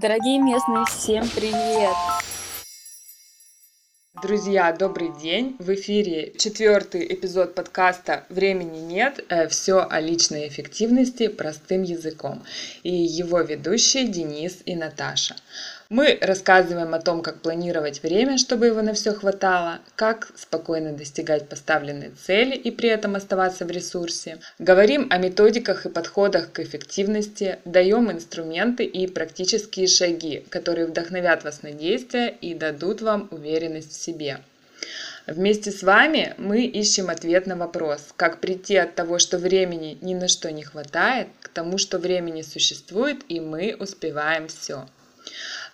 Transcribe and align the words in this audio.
Дорогие 0.00 0.38
местные, 0.38 0.84
всем 0.84 1.28
привет! 1.34 1.92
Друзья, 4.22 4.72
добрый 4.72 5.10
день! 5.20 5.56
В 5.58 5.74
эфире 5.74 6.32
четвертый 6.38 7.12
эпизод 7.12 7.56
подкаста 7.56 8.24
«Времени 8.28 8.78
нет. 8.78 9.24
Все 9.50 9.84
о 9.90 9.98
личной 9.98 10.46
эффективности 10.46 11.26
простым 11.26 11.82
языком» 11.82 12.44
и 12.84 12.94
его 12.94 13.40
ведущие 13.40 14.06
Денис 14.06 14.58
и 14.66 14.76
Наташа. 14.76 15.34
Мы 15.90 16.18
рассказываем 16.20 16.92
о 16.92 17.00
том, 17.00 17.22
как 17.22 17.40
планировать 17.40 18.02
время, 18.02 18.36
чтобы 18.36 18.66
его 18.66 18.82
на 18.82 18.92
все 18.92 19.14
хватало, 19.14 19.80
как 19.96 20.30
спокойно 20.36 20.92
достигать 20.92 21.48
поставленной 21.48 22.10
цели 22.10 22.54
и 22.54 22.70
при 22.70 22.90
этом 22.90 23.14
оставаться 23.14 23.64
в 23.64 23.70
ресурсе. 23.70 24.38
Говорим 24.58 25.06
о 25.08 25.16
методиках 25.16 25.86
и 25.86 25.88
подходах 25.88 26.52
к 26.52 26.60
эффективности, 26.60 27.58
даем 27.64 28.12
инструменты 28.12 28.84
и 28.84 29.06
практические 29.06 29.86
шаги, 29.86 30.44
которые 30.50 30.88
вдохновят 30.88 31.42
вас 31.42 31.62
на 31.62 31.72
действия 31.72 32.28
и 32.38 32.52
дадут 32.52 33.00
вам 33.00 33.28
уверенность 33.30 33.92
в 33.92 34.02
себе. 34.02 34.40
Вместе 35.26 35.70
с 35.70 35.82
вами 35.82 36.34
мы 36.36 36.66
ищем 36.66 37.08
ответ 37.08 37.46
на 37.46 37.56
вопрос, 37.56 38.12
как 38.16 38.42
прийти 38.42 38.76
от 38.76 38.94
того, 38.94 39.18
что 39.18 39.38
времени 39.38 39.96
ни 40.02 40.12
на 40.12 40.28
что 40.28 40.52
не 40.52 40.64
хватает, 40.64 41.28
к 41.40 41.48
тому, 41.48 41.78
что 41.78 41.98
времени 41.98 42.42
существует 42.42 43.24
и 43.30 43.40
мы 43.40 43.74
успеваем 43.78 44.48
все. 44.48 44.86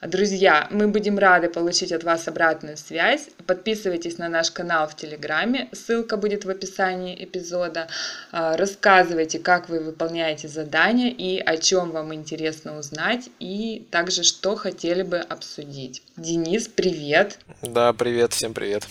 Друзья, 0.01 0.69
мы 0.71 0.89
будем 0.89 1.19
рады 1.19 1.49
получить 1.49 1.93
от 1.93 2.05
вас 2.05 2.29
обратную 2.29 2.77
связь. 2.77 3.29
Подписывайтесь 3.47 4.19
на 4.19 4.29
наш 4.29 4.51
канал 4.51 4.87
в 4.87 4.97
Телеграме, 4.97 5.69
ссылка 5.73 6.17
будет 6.17 6.45
в 6.45 6.51
описании 6.51 7.25
эпизода. 7.25 7.89
А, 8.31 8.57
рассказывайте, 8.57 9.39
как 9.39 9.69
вы 9.69 9.81
выполняете 9.81 10.49
задания 10.49 11.11
и 11.11 11.39
о 11.41 11.57
чем 11.57 11.91
вам 11.91 12.13
интересно 12.13 12.79
узнать, 12.79 13.31
и 13.39 13.87
также 13.91 14.25
что 14.25 14.57
хотели 14.57 15.03
бы 15.03 15.19
обсудить. 15.19 16.03
Денис, 16.17 16.69
привет! 16.69 17.39
Да, 17.63 17.93
привет, 17.93 18.33
всем 18.33 18.53
привет! 18.53 18.85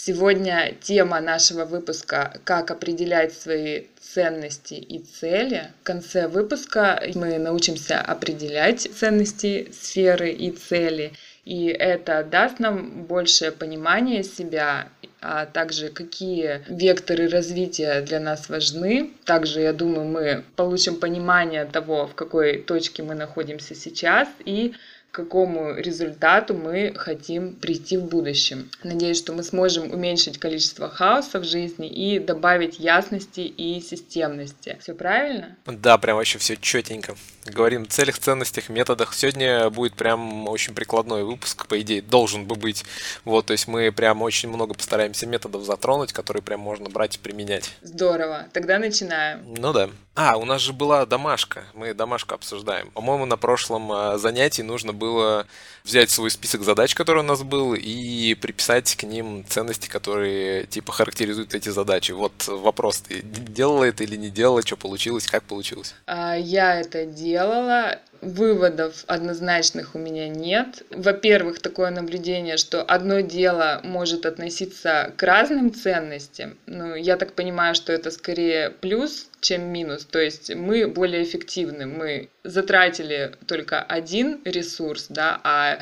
Сегодня 0.00 0.76
тема 0.80 1.20
нашего 1.20 1.64
выпуска 1.64 2.40
«Как 2.44 2.70
определять 2.70 3.32
свои 3.32 3.86
ценности 4.00 4.74
и 4.74 5.00
цели. 5.00 5.72
В 5.80 5.82
конце 5.82 6.28
выпуска 6.28 7.02
мы 7.16 7.36
научимся 7.38 8.00
определять 8.00 8.88
ценности, 8.96 9.72
сферы 9.72 10.30
и 10.30 10.52
цели. 10.52 11.14
И 11.44 11.66
это 11.66 12.22
даст 12.22 12.60
нам 12.60 13.06
большее 13.06 13.50
понимание 13.50 14.22
себя, 14.22 14.88
а 15.20 15.46
также 15.46 15.88
какие 15.88 16.62
векторы 16.68 17.28
развития 17.28 18.00
для 18.00 18.20
нас 18.20 18.48
важны. 18.48 19.10
Также, 19.24 19.62
я 19.62 19.72
думаю, 19.72 20.06
мы 20.06 20.44
получим 20.54 21.00
понимание 21.00 21.64
того, 21.64 22.06
в 22.06 22.14
какой 22.14 22.62
точке 22.62 23.02
мы 23.02 23.16
находимся 23.16 23.74
сейчас 23.74 24.28
и 24.44 24.74
к 25.10 25.14
какому 25.14 25.74
результату 25.74 26.54
мы 26.54 26.92
хотим 26.96 27.54
прийти 27.54 27.96
в 27.96 28.04
будущем. 28.04 28.70
Надеюсь, 28.82 29.18
что 29.18 29.32
мы 29.32 29.42
сможем 29.42 29.90
уменьшить 29.90 30.38
количество 30.38 30.88
хаоса 30.88 31.40
в 31.40 31.44
жизни 31.44 31.88
и 31.88 32.18
добавить 32.18 32.78
ясности 32.78 33.40
и 33.40 33.80
системности. 33.80 34.78
Все 34.80 34.94
правильно? 34.94 35.56
Да, 35.66 35.98
прям 35.98 36.16
вообще 36.16 36.38
все 36.38 36.56
четенько. 36.56 37.16
Говорим 37.46 37.82
о 37.82 37.86
целях, 37.86 38.18
ценностях, 38.18 38.68
методах. 38.68 39.14
Сегодня 39.14 39.70
будет 39.70 39.94
прям 39.94 40.46
очень 40.48 40.74
прикладной 40.74 41.24
выпуск, 41.24 41.66
по 41.66 41.80
идее, 41.80 42.02
должен 42.02 42.44
бы 42.44 42.54
быть. 42.54 42.84
Вот, 43.24 43.46
то 43.46 43.52
есть 43.52 43.66
мы 43.66 43.90
прям 43.90 44.22
очень 44.22 44.48
много 44.50 44.74
постараемся 44.74 45.26
методов 45.26 45.64
затронуть, 45.64 46.12
которые 46.12 46.42
прям 46.42 46.60
можно 46.60 46.90
брать 46.90 47.16
и 47.16 47.18
применять. 47.18 47.70
Здорово. 47.82 48.48
Тогда 48.52 48.78
начинаем. 48.78 49.54
Ну 49.56 49.72
да. 49.72 49.88
А, 50.14 50.36
у 50.36 50.44
нас 50.44 50.60
же 50.62 50.72
была 50.72 51.06
домашка. 51.06 51.62
Мы 51.74 51.94
домашку 51.94 52.34
обсуждаем. 52.34 52.90
По-моему, 52.90 53.24
на 53.24 53.36
прошлом 53.36 53.92
а, 53.92 54.18
занятии 54.18 54.62
нужно 54.62 54.92
было 54.98 55.46
взять 55.88 56.10
свой 56.10 56.30
список 56.30 56.62
задач, 56.62 56.94
который 56.94 57.20
у 57.20 57.26
нас 57.26 57.42
был, 57.42 57.74
и 57.74 58.34
приписать 58.34 58.94
к 58.94 59.02
ним 59.04 59.44
ценности, 59.48 59.88
которые 59.88 60.66
типа 60.66 60.92
характеризуют 60.92 61.54
эти 61.54 61.70
задачи. 61.70 62.12
Вот 62.12 62.46
вопрос, 62.46 62.98
ты 62.98 63.22
делала 63.22 63.84
это 63.84 64.04
или 64.04 64.16
не 64.16 64.30
делала, 64.30 64.62
что 64.62 64.76
получилось, 64.76 65.26
как 65.26 65.42
получилось? 65.44 65.94
А, 66.06 66.36
я 66.36 66.80
это 66.80 67.06
делала. 67.06 67.98
Выводов 68.20 69.04
однозначных 69.06 69.94
у 69.94 69.98
меня 69.98 70.28
нет. 70.28 70.82
Во-первых, 70.90 71.60
такое 71.60 71.90
наблюдение, 71.90 72.56
что 72.56 72.82
одно 72.82 73.20
дело 73.20 73.80
может 73.84 74.26
относиться 74.26 75.12
к 75.16 75.22
разным 75.22 75.72
ценностям. 75.72 76.56
Ну, 76.66 76.96
я 76.96 77.16
так 77.16 77.34
понимаю, 77.34 77.76
что 77.76 77.92
это 77.92 78.10
скорее 78.10 78.70
плюс, 78.70 79.28
чем 79.40 79.72
минус. 79.72 80.04
То 80.04 80.18
есть 80.18 80.52
мы 80.52 80.88
более 80.88 81.22
эффективны. 81.22 81.86
Мы 81.86 82.28
затратили 82.42 83.36
только 83.46 83.82
один 83.82 84.40
ресурс, 84.44 85.06
да, 85.08 85.40
а 85.44 85.77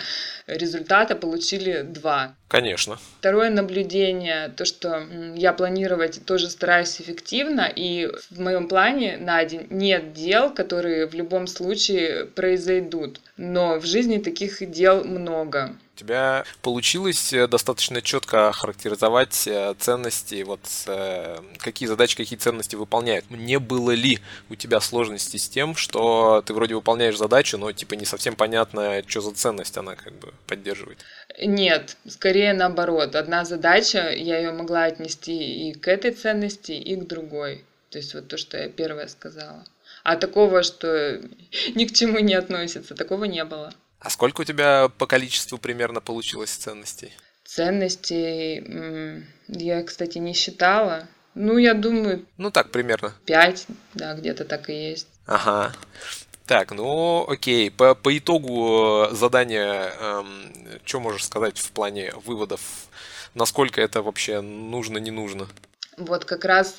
результата 0.47 1.17
получили 1.17 1.83
два. 1.83 2.35
Конечно. 2.49 2.99
Второе 3.19 3.51
наблюдение, 3.51 4.49
то, 4.57 4.65
что 4.65 5.07
я 5.35 5.53
планировать 5.53 6.25
тоже 6.25 6.49
стараюсь 6.49 7.01
эффективно, 7.01 7.71
и 7.75 8.11
в 8.31 8.41
моем 8.41 8.69
плане 8.69 9.17
на 9.17 9.45
день 9.45 9.67
нет 9.71 10.13
дел, 10.13 10.53
которые 10.53 11.07
в 11.07 11.15
любом 11.15 11.47
случае 11.47 12.27
произойдут. 12.27 13.21
Но 13.37 13.79
в 13.81 13.85
жизни 13.85 14.19
таких 14.19 14.71
дел 14.71 15.05
много. 15.05 15.77
У 15.97 15.99
тебя 15.99 16.45
получилось 16.61 17.33
э, 17.33 17.49
достаточно 17.49 18.03
четко 18.03 18.53
характеризовать 18.53 19.47
э, 19.47 19.75
ценности, 19.79 20.43
вот 20.43 20.61
э, 20.89 21.39
какие 21.57 21.89
задачи, 21.89 22.19
какие 22.19 22.39
ценности 22.39 22.77
выполняют. 22.77 23.25
Не 23.31 23.59
было 23.59 23.93
ли 23.93 24.19
у 24.51 24.57
тебя 24.57 24.81
сложности 24.81 25.39
с 25.39 25.49
тем, 25.49 25.75
что 25.75 26.43
ты 26.45 26.53
вроде 26.53 26.75
выполняешь 26.75 27.17
задачу, 27.17 27.57
но 27.57 27.73
типа 27.73 27.95
не 27.95 28.05
совсем 28.05 28.37
понятно, 28.37 29.03
что 29.07 29.23
за 29.23 29.33
ценность 29.35 29.79
она 29.79 29.97
как 29.97 30.13
бы 30.19 30.35
поддерживает? 30.47 30.99
Нет, 31.43 31.97
скорее 32.07 32.53
наоборот. 32.53 33.17
Одна 33.17 33.47
задача, 33.47 34.11
я 34.11 34.37
ее 34.37 34.53
могла 34.53 34.85
отнести 34.85 35.71
и 35.71 35.73
к 35.73 35.89
этой 35.89 36.11
ценности, 36.11 36.73
и 36.73 36.95
к 36.97 37.07
другой. 37.07 37.65
То 37.89 37.97
есть 37.97 38.13
вот 38.13 38.29
то, 38.29 38.37
что 38.37 38.59
я 38.59 38.69
первая 38.69 39.09
сказала. 39.09 39.65
А 40.05 40.17
такого, 40.17 40.63
что 40.63 41.23
ни 41.75 41.87
к 41.87 41.95
чему 41.95 42.19
не 42.19 42.35
относится, 42.35 42.95
такого 42.95 43.25
не 43.25 43.43
было. 43.47 43.73
А 44.07 44.11
сколько 44.11 44.43
у 44.43 44.45
тебя 44.45 44.89
по 44.99 45.09
количеству 45.09 45.59
примерно 45.59 46.01
получилось 46.01 46.51
ценностей? 46.51 47.13
Ценностей 47.45 48.63
я, 49.49 49.83
кстати, 49.83 50.19
не 50.19 50.33
считала. 50.33 51.09
Ну, 51.35 51.59
я 51.59 51.75
думаю... 51.75 52.25
Ну, 52.37 52.53
так, 52.53 52.71
примерно. 52.71 53.13
Пять, 53.25 53.67
да, 53.95 54.15
где-то 54.15 54.45
так 54.45 54.71
и 54.71 54.91
есть. 54.91 55.09
Ага. 55.27 55.75
Так, 56.47 56.71
ну 56.71 57.29
окей. 57.29 57.69
По, 57.69 57.97
по 57.97 58.17
итогу 58.17 59.09
э, 59.11 59.15
задания, 59.17 59.91
эм, 59.99 60.53
что 60.85 61.01
можешь 61.01 61.25
сказать 61.25 61.59
в 61.59 61.73
плане 61.73 62.13
выводов? 62.25 62.61
Насколько 63.35 63.81
это 63.81 64.03
вообще 64.03 64.41
нужно, 64.41 64.99
не 64.99 65.11
нужно? 65.11 65.49
Вот 65.97 66.25
как 66.25 66.45
раз 66.45 66.77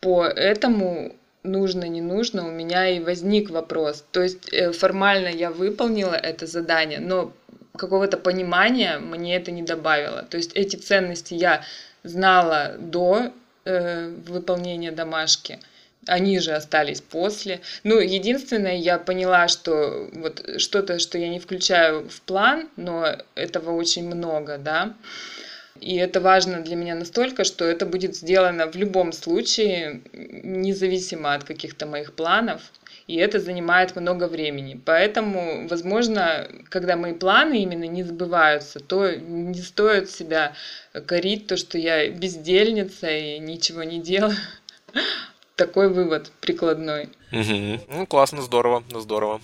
по 0.00 0.24
этому 0.24 1.14
нужно, 1.46 1.84
не 1.84 2.00
нужно, 2.00 2.46
у 2.46 2.50
меня 2.50 2.88
и 2.88 3.00
возник 3.00 3.50
вопрос. 3.50 4.04
То 4.10 4.22
есть 4.22 4.52
э, 4.52 4.72
формально 4.72 5.28
я 5.28 5.50
выполнила 5.50 6.14
это 6.14 6.46
задание, 6.46 7.00
но 7.00 7.32
какого-то 7.76 8.16
понимания 8.16 8.98
мне 8.98 9.36
это 9.36 9.50
не 9.50 9.62
добавило. 9.62 10.22
То 10.22 10.36
есть 10.36 10.52
эти 10.54 10.76
ценности 10.76 11.34
я 11.34 11.62
знала 12.02 12.76
до 12.78 13.32
э, 13.64 14.08
выполнения 14.26 14.92
домашки, 14.92 15.60
они 16.06 16.38
же 16.38 16.52
остались 16.52 17.00
после. 17.00 17.60
Ну, 17.82 17.98
единственное, 17.98 18.76
я 18.76 18.98
поняла, 18.98 19.48
что 19.48 20.08
вот 20.12 20.60
что-то, 20.60 20.98
что 20.98 21.18
я 21.18 21.28
не 21.28 21.40
включаю 21.40 22.08
в 22.08 22.20
план, 22.22 22.68
но 22.76 23.16
этого 23.34 23.72
очень 23.72 24.06
много, 24.06 24.58
да. 24.58 24.94
И 25.80 25.96
это 25.96 26.20
важно 26.20 26.60
для 26.60 26.76
меня 26.76 26.94
настолько, 26.94 27.44
что 27.44 27.64
это 27.64 27.86
будет 27.86 28.14
сделано 28.16 28.66
в 28.66 28.76
любом 28.76 29.12
случае, 29.12 30.02
независимо 30.12 31.34
от 31.34 31.44
каких-то 31.44 31.86
моих 31.86 32.14
планов. 32.14 32.62
И 33.06 33.16
это 33.16 33.38
занимает 33.38 33.94
много 33.94 34.26
времени. 34.26 34.80
Поэтому, 34.84 35.68
возможно, 35.68 36.48
когда 36.68 36.96
мои 36.96 37.12
планы 37.12 37.62
именно 37.62 37.84
не 37.84 38.02
сбываются, 38.02 38.80
то 38.80 39.14
не 39.14 39.60
стоит 39.60 40.10
себя 40.10 40.54
корить, 41.06 41.46
то, 41.46 41.56
что 41.56 41.78
я 41.78 42.08
бездельница 42.10 43.08
и 43.08 43.38
ничего 43.38 43.84
не 43.84 44.00
делаю. 44.00 44.36
Такой 45.56 45.88
вывод 45.88 46.32
прикладной. 46.40 47.08
Угу. 47.30 47.80
Ну, 47.88 48.06
классно, 48.06 48.42
здорово, 48.42 48.82
здорово 48.92 49.40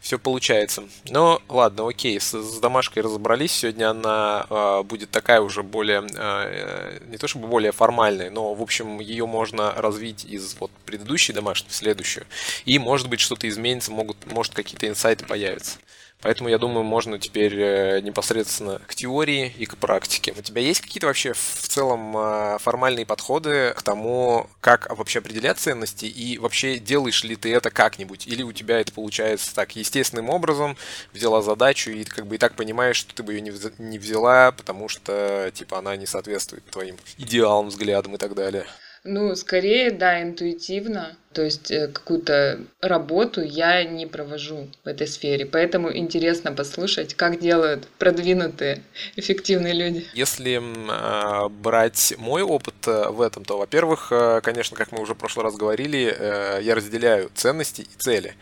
все 0.00 0.18
получается. 0.18 0.84
Но 1.08 1.42
ладно, 1.48 1.88
окей, 1.88 2.20
с, 2.20 2.32
с 2.32 2.58
домашкой 2.60 3.02
разобрались. 3.02 3.52
Сегодня 3.52 3.90
она 3.90 4.46
э, 4.48 4.82
будет 4.82 5.10
такая 5.10 5.40
уже 5.40 5.62
более, 5.62 6.06
э, 6.14 6.98
не 7.08 7.18
то 7.18 7.28
чтобы 7.28 7.48
более 7.48 7.72
формальная, 7.72 8.30
но, 8.30 8.54
в 8.54 8.62
общем, 8.62 9.00
ее 9.00 9.26
можно 9.26 9.72
развить 9.72 10.24
из 10.24 10.54
вот 10.58 10.70
предыдущей 10.84 11.32
домашней 11.32 11.70
в 11.70 11.74
следующую. 11.74 12.26
И, 12.64 12.78
может 12.78 13.08
быть, 13.08 13.20
что-то 13.20 13.48
изменится, 13.48 13.90
могут, 13.90 14.30
может, 14.32 14.54
какие-то 14.54 14.88
инсайты 14.88 15.24
появятся. 15.24 15.78
Поэтому, 16.20 16.48
я 16.48 16.58
думаю, 16.58 16.82
можно 16.82 17.18
теперь 17.18 17.54
э, 17.56 18.00
непосредственно 18.00 18.80
к 18.88 18.94
теории 18.96 19.52
и 19.56 19.66
к 19.66 19.76
практике. 19.76 20.34
У 20.36 20.42
тебя 20.42 20.60
есть 20.60 20.80
какие-то 20.80 21.06
вообще 21.06 21.32
в 21.32 21.68
целом 21.68 22.16
э, 22.16 22.58
формальные 22.58 23.06
подходы 23.06 23.72
к 23.76 23.82
тому, 23.82 24.50
как 24.60 24.90
вообще 24.96 25.20
определять 25.20 25.58
ценности, 25.58 26.06
и 26.06 26.38
вообще 26.38 26.78
делаешь 26.78 27.22
ли 27.22 27.36
ты 27.36 27.54
это 27.54 27.70
как-нибудь, 27.70 28.26
или 28.26 28.42
у 28.42 28.52
тебя 28.52 28.80
это 28.80 28.92
получается 28.92 29.54
так 29.54 29.76
естественным 29.76 30.28
образом, 30.28 30.76
взяла 31.12 31.40
задачу 31.40 31.92
и 31.92 32.02
как 32.02 32.26
бы 32.26 32.34
и 32.34 32.38
так 32.38 32.54
понимаешь, 32.54 32.96
что 32.96 33.14
ты 33.14 33.22
бы 33.22 33.34
ее 33.34 33.40
не 33.40 33.98
взяла, 33.98 34.50
потому 34.50 34.88
что 34.88 35.52
типа 35.54 35.78
она 35.78 35.94
не 35.96 36.06
соответствует 36.06 36.64
твоим 36.64 36.96
идеалам, 37.16 37.68
взглядам 37.68 38.16
и 38.16 38.18
так 38.18 38.34
далее. 38.34 38.66
Ну, 39.04 39.34
скорее, 39.36 39.90
да, 39.90 40.22
интуитивно. 40.22 41.16
То 41.32 41.42
есть 41.42 41.70
э, 41.70 41.88
какую-то 41.88 42.60
работу 42.80 43.42
я 43.42 43.84
не 43.84 44.06
провожу 44.06 44.68
в 44.84 44.88
этой 44.88 45.06
сфере. 45.06 45.46
Поэтому 45.46 45.94
интересно 45.94 46.52
послушать, 46.52 47.14
как 47.14 47.38
делают 47.38 47.86
продвинутые, 47.98 48.82
эффективные 49.16 49.74
люди. 49.74 50.06
Если 50.14 50.58
э, 50.58 51.48
брать 51.48 52.14
мой 52.18 52.42
опыт 52.42 52.74
э, 52.86 53.08
в 53.10 53.20
этом, 53.20 53.44
то, 53.44 53.58
во-первых, 53.58 54.08
э, 54.10 54.40
конечно, 54.42 54.76
как 54.76 54.90
мы 54.90 55.00
уже 55.00 55.14
в 55.14 55.18
прошлый 55.18 55.44
раз 55.44 55.56
говорили, 55.56 56.12
э, 56.18 56.60
я 56.62 56.74
разделяю 56.74 57.30
ценности 57.34 57.82
и 57.82 57.98
цели 57.98 58.34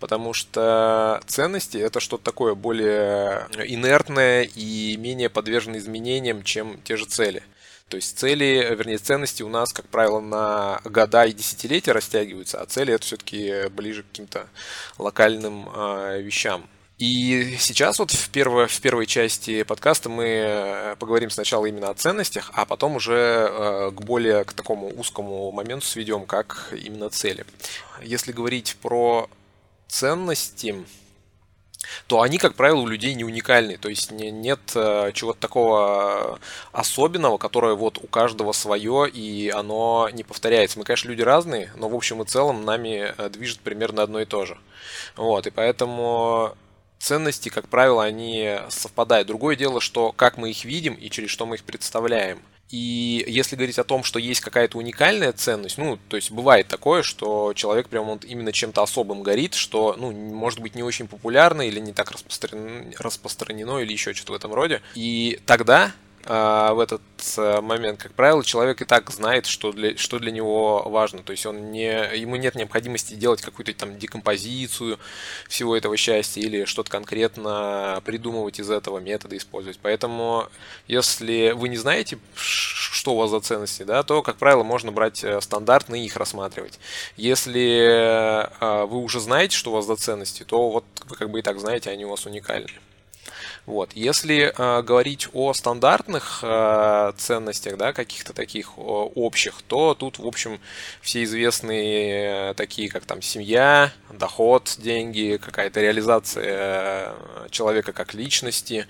потому 0.00 0.34
что 0.34 1.22
ценности 1.26 1.78
это 1.78 1.98
что-то 1.98 2.24
такое 2.24 2.54
более 2.54 3.46
инертное 3.64 4.42
и 4.42 4.96
менее 4.98 5.30
подвержено 5.30 5.78
изменениям, 5.78 6.42
чем 6.42 6.78
те 6.84 6.98
же 6.98 7.06
цели. 7.06 7.42
То 7.94 7.98
есть 7.98 8.18
цели, 8.18 8.74
вернее 8.76 8.98
ценности 8.98 9.44
у 9.44 9.48
нас, 9.48 9.72
как 9.72 9.86
правило, 9.86 10.18
на 10.18 10.80
года 10.82 11.26
и 11.26 11.32
десятилетия 11.32 11.92
растягиваются, 11.92 12.60
а 12.60 12.66
цели 12.66 12.92
это 12.92 13.04
все-таки 13.04 13.68
ближе 13.68 14.02
к 14.02 14.06
каким-то 14.08 14.48
локальным 14.98 15.68
э, 15.72 16.20
вещам. 16.20 16.68
И 16.98 17.54
сейчас 17.60 18.00
вот 18.00 18.10
в 18.10 18.30
первой, 18.30 18.66
в 18.66 18.80
первой 18.80 19.06
части 19.06 19.62
подкаста 19.62 20.08
мы 20.08 20.24
э, 20.24 20.96
поговорим 20.98 21.30
сначала 21.30 21.66
именно 21.66 21.88
о 21.88 21.94
ценностях, 21.94 22.50
а 22.54 22.64
потом 22.64 22.96
уже 22.96 23.14
э, 23.14 23.92
к 23.92 24.00
более 24.02 24.42
к 24.42 24.54
такому 24.54 24.88
узкому 24.98 25.52
моменту 25.52 25.86
сведем, 25.86 26.26
как 26.26 26.72
именно 26.72 27.10
цели. 27.10 27.46
Если 28.02 28.32
говорить 28.32 28.76
про 28.82 29.30
ценности, 29.86 30.84
то 32.06 32.22
они, 32.22 32.38
как 32.38 32.54
правило, 32.54 32.80
у 32.80 32.86
людей 32.86 33.14
не 33.14 33.24
уникальны. 33.24 33.76
То 33.76 33.88
есть 33.88 34.10
не, 34.10 34.30
нет 34.30 34.60
э, 34.74 35.12
чего-то 35.14 35.40
такого 35.40 36.38
особенного, 36.72 37.38
которое 37.38 37.74
вот 37.74 37.98
у 37.98 38.06
каждого 38.06 38.52
свое, 38.52 39.08
и 39.08 39.50
оно 39.50 40.08
не 40.12 40.24
повторяется. 40.24 40.78
Мы, 40.78 40.84
конечно, 40.84 41.08
люди 41.08 41.22
разные, 41.22 41.72
но 41.76 41.88
в 41.88 41.94
общем 41.94 42.22
и 42.22 42.26
целом 42.26 42.64
нами 42.64 43.14
э, 43.16 43.28
движет 43.30 43.60
примерно 43.60 44.02
одно 44.02 44.20
и 44.20 44.24
то 44.24 44.46
же. 44.46 44.58
Вот, 45.16 45.46
и 45.46 45.50
поэтому 45.50 46.56
ценности, 46.98 47.48
как 47.48 47.68
правило, 47.68 48.04
они 48.04 48.58
совпадают. 48.68 49.28
Другое 49.28 49.56
дело, 49.56 49.80
что 49.80 50.12
как 50.12 50.36
мы 50.36 50.50
их 50.50 50.64
видим 50.64 50.94
и 50.94 51.10
через 51.10 51.30
что 51.30 51.46
мы 51.46 51.56
их 51.56 51.64
представляем– 51.64 52.40
и 52.74 53.24
если 53.28 53.54
говорить 53.54 53.78
о 53.78 53.84
том, 53.84 54.02
что 54.02 54.18
есть 54.18 54.40
какая-то 54.40 54.78
уникальная 54.78 55.32
ценность, 55.32 55.78
ну, 55.78 55.96
то 56.08 56.16
есть 56.16 56.32
бывает 56.32 56.66
такое, 56.66 57.04
что 57.04 57.52
человек 57.54 57.88
прям 57.88 58.06
вот 58.06 58.24
именно 58.24 58.50
чем-то 58.50 58.82
особым 58.82 59.22
горит, 59.22 59.54
что, 59.54 59.94
ну, 59.96 60.10
может 60.10 60.58
быть, 60.58 60.74
не 60.74 60.82
очень 60.82 61.06
популярно 61.06 61.62
или 61.62 61.78
не 61.78 61.92
так 61.92 62.10
распространено, 62.10 62.92
распространено 62.98 63.78
или 63.78 63.92
еще 63.92 64.12
что-то 64.12 64.32
в 64.32 64.34
этом 64.34 64.52
роде. 64.52 64.82
И 64.96 65.38
тогда 65.46 65.92
в 66.26 66.80
этот 66.80 67.02
э, 67.36 67.60
момент, 67.60 68.02
как 68.02 68.12
правило, 68.12 68.42
человек 68.42 68.80
и 68.80 68.84
так 68.84 69.10
знает, 69.10 69.44
что 69.46 69.72
для, 69.72 69.96
что 69.96 70.18
для 70.18 70.30
него 70.30 70.82
важно. 70.86 71.22
То 71.22 71.32
есть 71.32 71.44
он 71.44 71.70
не, 71.70 72.16
ему 72.16 72.36
нет 72.36 72.54
необходимости 72.54 73.14
делать 73.14 73.42
какую-то 73.42 73.74
там 73.74 73.98
декомпозицию 73.98 74.98
всего 75.48 75.76
этого 75.76 75.96
счастья 75.96 76.40
или 76.40 76.64
что-то 76.64 76.90
конкретно 76.90 78.00
придумывать 78.04 78.58
из 78.58 78.70
этого 78.70 79.00
метода 79.00 79.36
использовать. 79.36 79.78
Поэтому, 79.82 80.48
если 80.86 81.52
вы 81.52 81.68
не 81.68 81.76
знаете, 81.76 82.18
что 82.34 83.12
у 83.12 83.16
вас 83.16 83.30
за 83.30 83.40
ценности, 83.40 83.82
да, 83.82 84.02
то, 84.02 84.22
как 84.22 84.36
правило, 84.36 84.62
можно 84.62 84.92
брать 84.92 85.22
э, 85.22 85.40
стандартные 85.40 86.04
и 86.04 86.06
их 86.06 86.16
рассматривать. 86.16 86.78
Если 87.16 88.48
э, 88.60 88.84
вы 88.86 88.98
уже 88.98 89.20
знаете, 89.20 89.56
что 89.56 89.70
у 89.70 89.74
вас 89.74 89.86
за 89.86 89.96
ценности, 89.96 90.42
то 90.44 90.70
вот 90.70 90.84
вы 91.04 91.16
как 91.16 91.30
бы 91.30 91.40
и 91.40 91.42
так 91.42 91.60
знаете, 91.60 91.90
они 91.90 92.06
у 92.06 92.10
вас 92.10 92.24
уникальны. 92.24 92.68
Вот. 93.66 93.92
Если 93.94 94.52
э, 94.56 94.82
говорить 94.82 95.28
о 95.32 95.54
стандартных 95.54 96.40
э, 96.42 97.12
ценностях, 97.16 97.78
да, 97.78 97.94
каких-то 97.94 98.34
таких 98.34 98.76
общих, 98.76 99.62
то 99.66 99.94
тут, 99.94 100.18
в 100.18 100.26
общем, 100.26 100.60
все 101.00 101.22
известные 101.24 102.50
э, 102.50 102.54
такие, 102.54 102.90
как 102.90 103.06
там 103.06 103.22
семья, 103.22 103.90
доход, 104.12 104.76
деньги, 104.78 105.40
какая-то 105.42 105.80
реализация 105.80 106.44
э, 106.44 107.48
человека 107.50 107.92
как 107.92 108.12
личности, 108.12 108.86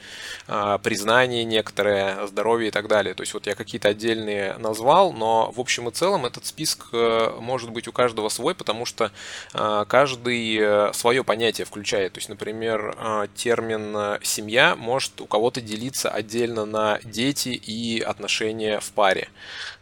э, 0.48 0.78
признание 0.82 1.44
некоторое, 1.44 2.26
здоровье 2.26 2.68
и 2.68 2.72
так 2.72 2.88
далее. 2.88 3.14
То 3.14 3.22
есть 3.22 3.32
вот 3.32 3.46
я 3.46 3.54
какие-то 3.54 3.88
отдельные 3.88 4.56
назвал, 4.58 5.12
но 5.12 5.52
в 5.52 5.60
общем 5.60 5.88
и 5.88 5.92
целом 5.92 6.26
этот 6.26 6.46
список 6.46 6.88
э, 6.92 7.36
может 7.38 7.70
быть 7.70 7.86
у 7.86 7.92
каждого 7.92 8.28
свой, 8.28 8.56
потому 8.56 8.86
что 8.86 9.12
э, 9.52 9.84
каждый 9.86 10.94
свое 10.94 11.22
понятие 11.22 11.64
включает. 11.64 12.14
То 12.14 12.18
есть, 12.18 12.28
например, 12.28 12.96
э, 12.98 13.28
термин 13.36 14.18
семья 14.22 14.63
может 14.74 15.20
у 15.20 15.26
кого-то 15.26 15.60
делиться 15.60 16.08
отдельно 16.08 16.64
на 16.64 16.98
дети 17.04 17.50
и 17.50 18.00
отношения 18.00 18.80
в 18.80 18.90
паре. 18.92 19.28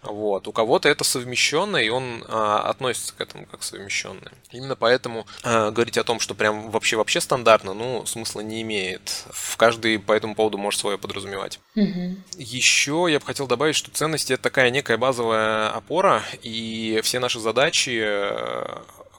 Вот. 0.02 0.49
У 0.49 0.52
кого-то 0.52 0.88
это 0.88 1.05
совмещенное, 1.05 1.82
и 1.82 1.88
он 1.88 2.25
а, 2.29 2.69
относится 2.69 3.14
к 3.14 3.20
этому 3.20 3.46
как 3.46 3.62
совмещенное. 3.62 4.32
Именно 4.50 4.75
поэтому 4.75 5.26
а, 5.44 5.70
говорить 5.70 5.96
о 5.96 6.05
том, 6.05 6.19
что 6.19 6.34
прям 6.34 6.70
вообще 6.70 6.96
вообще 6.96 7.20
стандартно, 7.20 7.73
ну, 7.73 8.05
смысла 8.06 8.40
не 8.40 8.62
имеет. 8.62 9.25
В 9.31 9.56
каждый 9.56 9.99
по 9.99 10.12
этому 10.12 10.34
поводу 10.34 10.58
может 10.58 10.81
свое 10.81 10.99
подразумевать. 10.99 11.61
Угу. 11.76 12.17
Еще 12.38 13.06
я 13.11 13.20
бы 13.20 13.26
хотел 13.26 13.46
добавить, 13.46 13.76
что 13.76 13.90
ценности 13.93 14.32
это 14.32 14.43
такая 14.43 14.70
некая 14.70 14.96
базовая 14.96 15.69
опора, 15.70 16.23
и 16.43 17.00
все 17.02 17.20
наши 17.20 17.38
задачи 17.38 18.02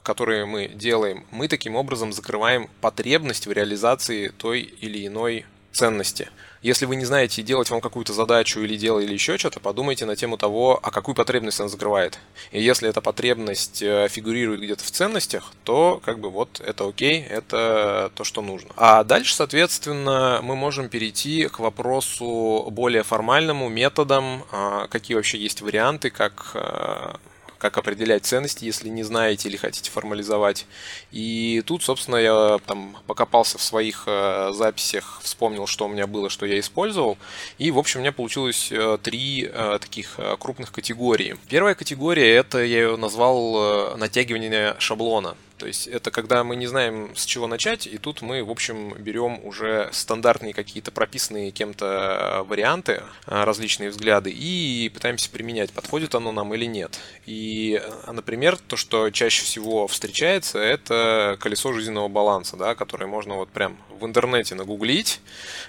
которые 0.04 0.44
мы 0.44 0.68
делаем, 0.68 1.24
мы 1.30 1.48
таким 1.48 1.74
образом 1.74 2.12
закрываем 2.12 2.68
потребность 2.80 3.46
в 3.46 3.52
реализации 3.52 4.28
той 4.28 4.60
или 4.60 5.06
иной 5.06 5.46
ценности. 5.74 6.28
Если 6.62 6.86
вы 6.86 6.96
не 6.96 7.04
знаете, 7.04 7.42
делать 7.42 7.68
вам 7.68 7.82
какую-то 7.82 8.14
задачу 8.14 8.60
или 8.60 8.76
делать 8.76 9.04
или 9.04 9.12
еще 9.12 9.36
что-то, 9.36 9.60
подумайте 9.60 10.06
на 10.06 10.16
тему 10.16 10.38
того, 10.38 10.80
а 10.82 10.90
какую 10.90 11.14
потребность 11.14 11.60
она 11.60 11.68
закрывает. 11.68 12.18
И 12.52 12.62
если 12.62 12.88
эта 12.88 13.02
потребность 13.02 13.82
э, 13.82 14.08
фигурирует 14.08 14.62
где-то 14.62 14.82
в 14.82 14.90
ценностях, 14.90 15.52
то 15.64 16.00
как 16.02 16.20
бы 16.20 16.30
вот 16.30 16.62
это 16.64 16.88
окей, 16.88 17.22
это 17.22 18.10
то, 18.14 18.24
что 18.24 18.40
нужно. 18.40 18.70
А 18.76 19.04
дальше, 19.04 19.34
соответственно, 19.34 20.40
мы 20.42 20.56
можем 20.56 20.88
перейти 20.88 21.48
к 21.48 21.58
вопросу 21.58 22.66
более 22.70 23.02
формальному, 23.02 23.68
методам, 23.68 24.44
а, 24.50 24.86
какие 24.86 25.16
вообще 25.16 25.36
есть 25.36 25.60
варианты, 25.60 26.08
как 26.08 26.52
э, 26.54 27.16
как 27.64 27.78
определять 27.78 28.26
ценности, 28.26 28.66
если 28.66 28.90
не 28.90 29.04
знаете 29.04 29.48
или 29.48 29.56
хотите 29.56 29.90
формализовать. 29.90 30.66
И 31.12 31.62
тут, 31.64 31.82
собственно, 31.82 32.16
я 32.16 32.58
там 32.66 32.94
покопался 33.06 33.56
в 33.56 33.62
своих 33.62 34.04
э, 34.06 34.50
записях, 34.52 35.20
вспомнил, 35.22 35.66
что 35.66 35.86
у 35.86 35.88
меня 35.88 36.06
было, 36.06 36.28
что 36.28 36.44
я 36.44 36.60
использовал. 36.60 37.16
И, 37.56 37.70
в 37.70 37.78
общем, 37.78 38.00
у 38.00 38.02
меня 38.02 38.12
получилось 38.12 38.68
э, 38.70 38.98
три 39.02 39.48
э, 39.50 39.78
таких 39.80 40.20
крупных 40.40 40.72
категории. 40.72 41.38
Первая 41.48 41.74
категория, 41.74 42.34
это 42.34 42.58
я 42.58 42.80
ее 42.82 42.96
назвал 42.96 43.96
натягивание 43.96 44.76
шаблона. 44.78 45.34
То 45.64 45.68
есть 45.68 45.86
это 45.86 46.10
когда 46.10 46.44
мы 46.44 46.56
не 46.56 46.66
знаем, 46.66 47.16
с 47.16 47.24
чего 47.24 47.46
начать, 47.46 47.86
и 47.86 47.96
тут 47.96 48.20
мы, 48.20 48.44
в 48.44 48.50
общем, 48.50 48.92
берем 48.98 49.40
уже 49.42 49.88
стандартные 49.92 50.52
какие-то 50.52 50.90
прописанные 50.90 51.52
кем-то 51.52 52.44
варианты, 52.46 53.02
различные 53.24 53.88
взгляды, 53.88 54.30
и 54.30 54.90
пытаемся 54.92 55.30
применять, 55.30 55.72
подходит 55.72 56.14
оно 56.14 56.32
нам 56.32 56.52
или 56.52 56.66
нет. 56.66 57.00
И, 57.24 57.80
например, 58.06 58.58
то, 58.58 58.76
что 58.76 59.08
чаще 59.08 59.42
всего 59.42 59.86
встречается, 59.86 60.58
это 60.58 61.38
колесо 61.40 61.72
жизненного 61.72 62.08
баланса, 62.08 62.58
да, 62.58 62.74
которое 62.74 63.06
можно 63.06 63.36
вот 63.36 63.48
прям 63.48 63.78
в 63.98 64.04
интернете 64.04 64.54
нагуглить. 64.54 65.22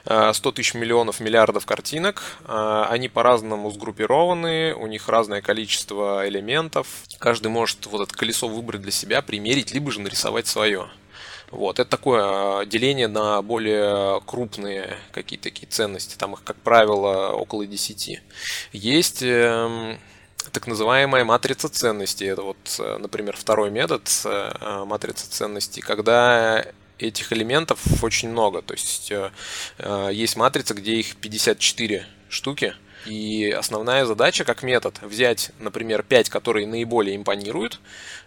100 0.03 0.51
тысяч 0.51 0.73
миллионов 0.73 1.21
миллиардов 1.21 1.65
картинок. 1.65 2.21
Они 2.45 3.07
по-разному 3.07 3.71
сгруппированы, 3.71 4.73
у 4.73 4.87
них 4.87 5.07
разное 5.07 5.41
количество 5.41 6.27
элементов. 6.27 6.87
Каждый 7.17 7.47
может 7.47 7.85
вот 7.85 8.09
это 8.09 8.17
колесо 8.17 8.49
выбрать 8.49 8.81
для 8.81 8.91
себя, 8.91 9.21
примерить, 9.21 9.71
либо 9.71 9.84
же 9.91 10.01
нарисовать 10.01 10.47
свое. 10.47 10.87
Вот, 11.51 11.79
это 11.79 11.89
такое 11.89 12.21
а, 12.23 12.65
деление 12.65 13.07
на 13.07 13.41
более 13.41 14.19
крупные 14.25 14.97
какие-то 15.11 15.43
такие 15.45 15.67
ценности. 15.67 16.17
Там 16.17 16.33
их, 16.33 16.43
как 16.43 16.57
правило, 16.57 17.29
около 17.29 17.65
10. 17.65 18.21
Есть 18.73 19.21
эм, 19.21 19.99
так 20.51 20.67
называемая 20.67 21.23
матрица 21.23 21.69
ценностей. 21.69 22.25
Это 22.25 22.41
вот, 22.41 22.57
э, 22.79 22.97
например, 22.97 23.35
второй 23.37 23.69
метод 23.69 24.09
э, 24.25 24.83
матрицы 24.85 25.27
ценностей, 25.27 25.81
когда 25.81 26.65
этих 26.97 27.31
элементов 27.31 27.79
очень 28.03 28.29
много. 28.29 28.61
То 28.61 28.73
есть 28.73 29.11
э, 29.11 29.29
есть 30.11 30.35
матрица, 30.35 30.73
где 30.73 30.95
их 30.95 31.15
54 31.17 32.07
штуки– 32.29 32.75
И 33.05 33.51
основная 33.51 34.05
задача 34.05 34.43
как 34.43 34.63
метод 34.63 34.99
взять, 35.01 35.51
например, 35.59 36.03
5, 36.03 36.29
которые 36.29 36.67
наиболее 36.67 37.15
импонируют, 37.15 37.79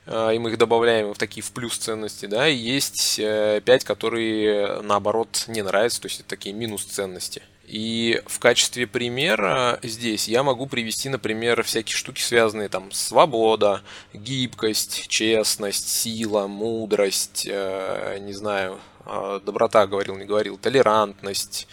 э, 0.07 0.35
и 0.35 0.39
мы 0.39 0.51
их 0.51 0.59
добавляем 0.59 1.13
в 1.15 1.19
такие 1.19 1.43
в 1.43 1.51
плюс 1.53 1.77
ценности, 1.77 2.27
да, 2.27 2.49
и 2.49 2.55
есть 2.55 3.17
5, 3.17 3.67
э, 3.67 3.87
которые 3.87 4.83
наоборот 4.83 5.45
не 5.49 5.63
нравятся, 5.63 6.01
то 6.03 6.07
есть 6.07 6.21
это 6.21 6.29
такие 6.29 6.55
минус 6.55 6.85
ценности. 6.85 7.43
И 7.69 8.23
в 8.27 8.39
качестве 8.39 8.87
примера 8.87 9.79
здесь 9.83 10.27
я 10.27 10.43
могу 10.43 10.67
привести, 10.67 11.11
например, 11.11 11.63
всякие 11.63 11.97
штуки, 11.97 12.23
связанные 12.23 12.71
там 12.71 12.91
свобода, 12.93 13.83
гибкость, 14.15 15.07
честность, 15.09 15.87
сила, 15.87 16.47
мудрость, 16.47 17.47
э, 17.47 18.19
не 18.23 18.33
знаю, 18.33 18.79
э, 19.05 19.41
доброта 19.45 19.87
говорил, 19.87 20.17
не 20.17 20.25
говорил, 20.25 20.57
толерантность, 20.57 21.69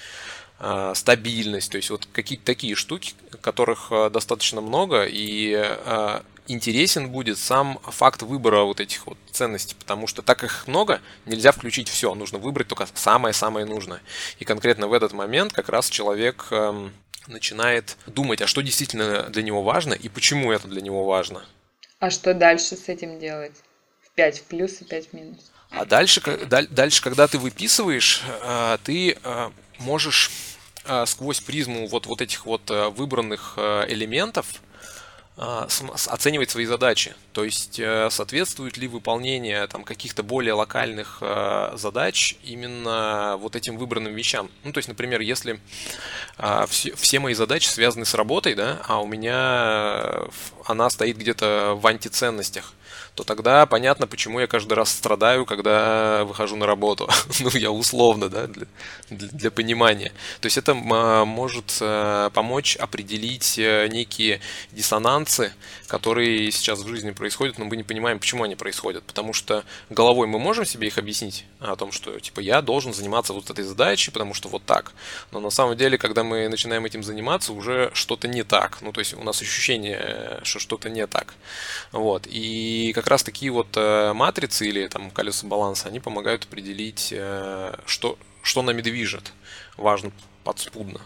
стабильность, 0.95 1.71
то 1.71 1.77
есть 1.77 1.89
вот 1.89 2.07
какие-то 2.11 2.45
такие 2.45 2.75
штуки, 2.75 3.13
которых 3.41 3.87
э, 3.91 4.09
достаточно 4.09 4.61
много, 4.61 5.05
и 5.05 5.53
э, 5.53 6.21
интересен 6.47 7.09
будет 7.09 7.37
сам 7.37 7.79
факт 7.83 8.21
выбора 8.21 8.63
вот 8.63 8.79
этих 8.79 9.05
вот 9.05 9.17
ценностей, 9.31 9.75
потому 9.77 10.07
что 10.07 10.21
так 10.21 10.43
их 10.43 10.67
много, 10.67 11.01
нельзя 11.25 11.51
включить 11.51 11.89
все, 11.89 12.13
нужно 12.15 12.37
выбрать 12.37 12.67
только 12.67 12.87
самое-самое 12.93 13.65
нужное. 13.65 14.01
И 14.39 14.45
конкретно 14.45 14.87
в 14.87 14.93
этот 14.93 15.13
момент 15.13 15.53
как 15.53 15.69
раз 15.69 15.89
человек 15.89 16.47
эм, 16.51 16.93
начинает 17.27 17.97
думать, 18.07 18.41
а 18.41 18.47
что 18.47 18.61
действительно 18.61 19.23
для 19.23 19.43
него 19.43 19.63
важно 19.63 19.93
и 19.93 20.09
почему 20.09 20.51
это 20.51 20.67
для 20.67 20.81
него 20.81 21.05
важно. 21.05 21.45
А 21.99 22.09
что 22.09 22.33
дальше 22.33 22.75
с 22.75 22.89
этим 22.89 23.19
делать? 23.19 23.55
В 24.01 24.11
5 24.11 24.39
в 24.39 24.43
плюс 24.43 24.81
и 24.81 24.85
5 24.85 25.09
в 25.09 25.13
минус. 25.13 25.51
А 25.69 25.85
дальше, 25.85 26.21
дальше 26.69 27.01
когда 27.01 27.27
ты 27.27 27.37
выписываешь, 27.37 28.23
э, 28.43 28.77
ты 28.83 29.17
э, 29.21 29.49
можешь 29.79 30.31
э, 30.85 31.05
сквозь 31.05 31.41
призму 31.41 31.87
вот, 31.87 32.05
вот 32.05 32.21
этих 32.21 32.45
вот 32.45 32.69
выбранных 32.69 33.57
элементов 33.57 34.45
оценивать 35.37 36.49
свои 36.49 36.63
задачи. 36.63 37.13
То 37.33 37.43
есть 37.43 37.75
соответствует 38.09 38.77
ли 38.77 38.87
выполнение 38.87 39.67
там, 39.67 39.83
каких-то 39.83 40.23
более 40.23 40.53
локальных 40.53 41.21
задач 41.73 42.37
именно 42.41 43.35
вот 43.37 43.57
этим 43.57 43.75
выбранным 43.75 44.15
вещам. 44.15 44.49
Ну, 44.63 44.71
то 44.71 44.77
есть, 44.77 44.87
например, 44.87 45.19
если 45.19 45.59
все, 46.69 47.19
мои 47.19 47.33
задачи 47.33 47.67
связаны 47.67 48.05
с 48.05 48.13
работой, 48.13 48.55
да, 48.55 48.81
а 48.87 49.01
у 49.01 49.07
меня 49.07 50.21
она 50.67 50.89
стоит 50.89 51.17
где-то 51.17 51.77
в 51.77 51.85
антиценностях, 51.85 52.71
то 53.15 53.23
тогда 53.23 53.65
понятно, 53.65 54.07
почему 54.07 54.41
я 54.41 54.47
каждый 54.47 54.73
раз 54.73 54.89
страдаю, 54.89 55.45
когда 55.45 56.25
выхожу 56.25 56.57
на 56.57 56.65
работу. 56.65 57.09
ну, 57.39 57.49
я 57.53 57.71
условно, 57.71 58.29
да, 58.29 58.47
для, 58.47 58.67
для, 59.09 59.27
для 59.29 59.51
понимания. 59.51 60.11
То 60.41 60.47
есть 60.47 60.57
это 60.57 60.73
может 60.73 61.77
э, 61.79 62.29
помочь 62.33 62.75
определить 62.75 63.57
э, 63.57 63.87
некие 63.87 64.41
диссонансы, 64.73 65.53
которые 65.87 66.51
сейчас 66.51 66.79
в 66.79 66.87
жизни 66.87 67.11
происходят, 67.11 67.57
но 67.57 67.65
мы 67.65 67.77
не 67.77 67.83
понимаем, 67.83 68.19
почему 68.19 68.43
они 68.43 68.55
происходят. 68.55 69.03
Потому 69.03 69.31
что 69.31 69.63
головой 69.89 70.27
мы 70.27 70.37
можем 70.37 70.65
себе 70.65 70.87
их 70.87 70.97
объяснить 70.97 71.45
о 71.59 71.77
том, 71.77 71.93
что 71.93 72.19
типа 72.19 72.41
я 72.41 72.61
должен 72.61 72.93
заниматься 72.93 73.31
вот 73.31 73.49
этой 73.49 73.63
задачей, 73.63 74.11
потому 74.11 74.33
что 74.33 74.49
вот 74.49 74.65
так. 74.65 74.91
Но 75.31 75.39
на 75.39 75.51
самом 75.51 75.77
деле, 75.77 75.97
когда 75.97 76.23
мы 76.25 76.49
начинаем 76.49 76.85
этим 76.85 77.01
заниматься, 77.01 77.53
уже 77.53 77.91
что-то 77.93 78.27
не 78.27 78.43
так. 78.43 78.79
Ну, 78.81 78.91
то 78.91 78.99
есть 78.99 79.13
у 79.13 79.23
нас 79.23 79.41
ощущение, 79.41 80.41
что 80.43 80.59
что-то 80.59 80.89
не 80.89 81.07
так. 81.07 81.33
Вот. 81.93 82.27
И 82.27 82.91
как 82.93 83.04
как 83.05 83.11
раз 83.11 83.23
такие 83.23 83.51
вот 83.51 83.67
э, 83.75 84.13
матрицы 84.13 84.67
или 84.67 84.87
там 84.87 85.11
колеса 85.11 85.45
баланса, 85.45 85.89
они 85.89 85.99
помогают 85.99 86.45
определить, 86.45 87.13
э, 87.15 87.75
что, 87.85 88.17
что 88.45 88.61
нами 88.61 88.81
движет. 88.81 89.33
Важно 89.75 90.11
подспудно. 90.43 91.01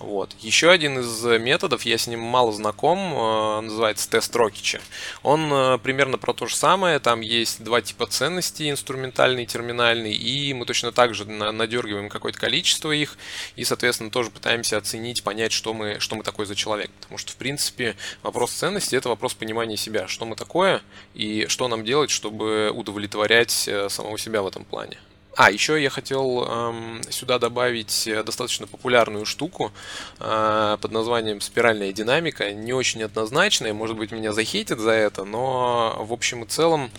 Вот. 0.00 0.34
Еще 0.40 0.70
один 0.70 0.98
из 0.98 1.24
методов, 1.40 1.82
я 1.82 1.96
с 1.96 2.08
ним 2.08 2.20
мало 2.20 2.52
знаком, 2.52 2.98
э, 2.98 3.60
называется 3.60 4.10
тест 4.10 4.34
Рокича. 4.34 4.80
Он 5.22 5.50
э, 5.52 5.78
примерно 5.78 6.18
про 6.18 6.34
то 6.34 6.46
же 6.46 6.56
самое, 6.56 6.98
там 6.98 7.20
есть 7.20 7.62
два 7.62 7.80
типа 7.80 8.06
ценностей, 8.06 8.70
инструментальный 8.70 9.44
и 9.44 9.46
терминальный, 9.46 10.12
и 10.12 10.52
мы 10.52 10.66
точно 10.66 10.90
так 10.90 11.14
же 11.14 11.24
надергиваем 11.24 12.08
какое-то 12.08 12.38
количество 12.40 12.90
их, 12.90 13.16
и, 13.54 13.64
соответственно, 13.64 14.10
тоже 14.10 14.30
пытаемся 14.30 14.76
оценить, 14.76 15.22
понять, 15.22 15.52
что 15.52 15.72
мы, 15.72 16.00
что 16.00 16.16
мы 16.16 16.24
такой 16.24 16.44
за 16.46 16.56
человек. 16.56 16.90
Потому 17.00 17.16
что, 17.18 17.32
в 17.32 17.36
принципе, 17.36 17.96
вопрос 18.22 18.50
ценности– 18.50 18.96
это 18.96 19.08
вопрос 19.08 19.34
понимания 19.34 19.76
себя, 19.76 20.08
что 20.08 20.26
мы 20.26 20.34
такое, 20.34 20.82
и 21.14 21.46
что 21.48 21.68
нам 21.68 21.84
делать, 21.84 22.10
чтобы 22.10 22.70
удовлетворять 22.74 23.68
э, 23.68 23.88
самого 23.88 24.18
себя 24.18 24.42
в 24.42 24.48
этом 24.48 24.64
плане. 24.64 24.98
А, 25.36 25.50
еще 25.50 25.82
я 25.82 25.90
хотел 25.90 26.44
эм, 26.44 27.00
сюда 27.10 27.38
добавить 27.38 28.06
э, 28.06 28.22
достаточно 28.22 28.68
популярную 28.68 29.26
штуку 29.26 29.72
э, 30.20 30.78
под 30.80 30.92
названием 30.92 31.40
спиральная 31.40 31.92
динамика. 31.92 32.52
Не 32.52 32.72
очень 32.72 33.02
однозначная, 33.02 33.74
может 33.74 33.96
быть, 33.96 34.12
меня 34.12 34.32
захейтят 34.32 34.78
за 34.78 34.92
это, 34.92 35.24
но 35.24 35.96
в 35.98 36.12
общем 36.12 36.44
и 36.44 36.46
целом 36.46 36.90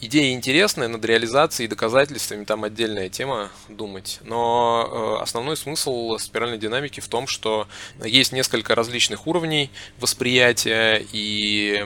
идея 0.00 0.34
интересная, 0.34 0.88
над 0.88 1.04
реализацией 1.04 1.66
и 1.66 1.68
доказательствами 1.68 2.44
там 2.44 2.64
отдельная 2.64 3.08
тема 3.08 3.50
думать. 3.68 4.18
Но 4.22 5.16
э, 5.18 5.22
основной 5.22 5.56
смысл 5.56 6.18
спиральной 6.18 6.58
динамики 6.58 7.00
в 7.00 7.08
том, 7.08 7.26
что 7.26 7.66
есть 8.02 8.32
несколько 8.32 8.74
различных 8.74 9.26
уровней 9.26 9.70
восприятия, 9.98 11.04
и 11.12 11.82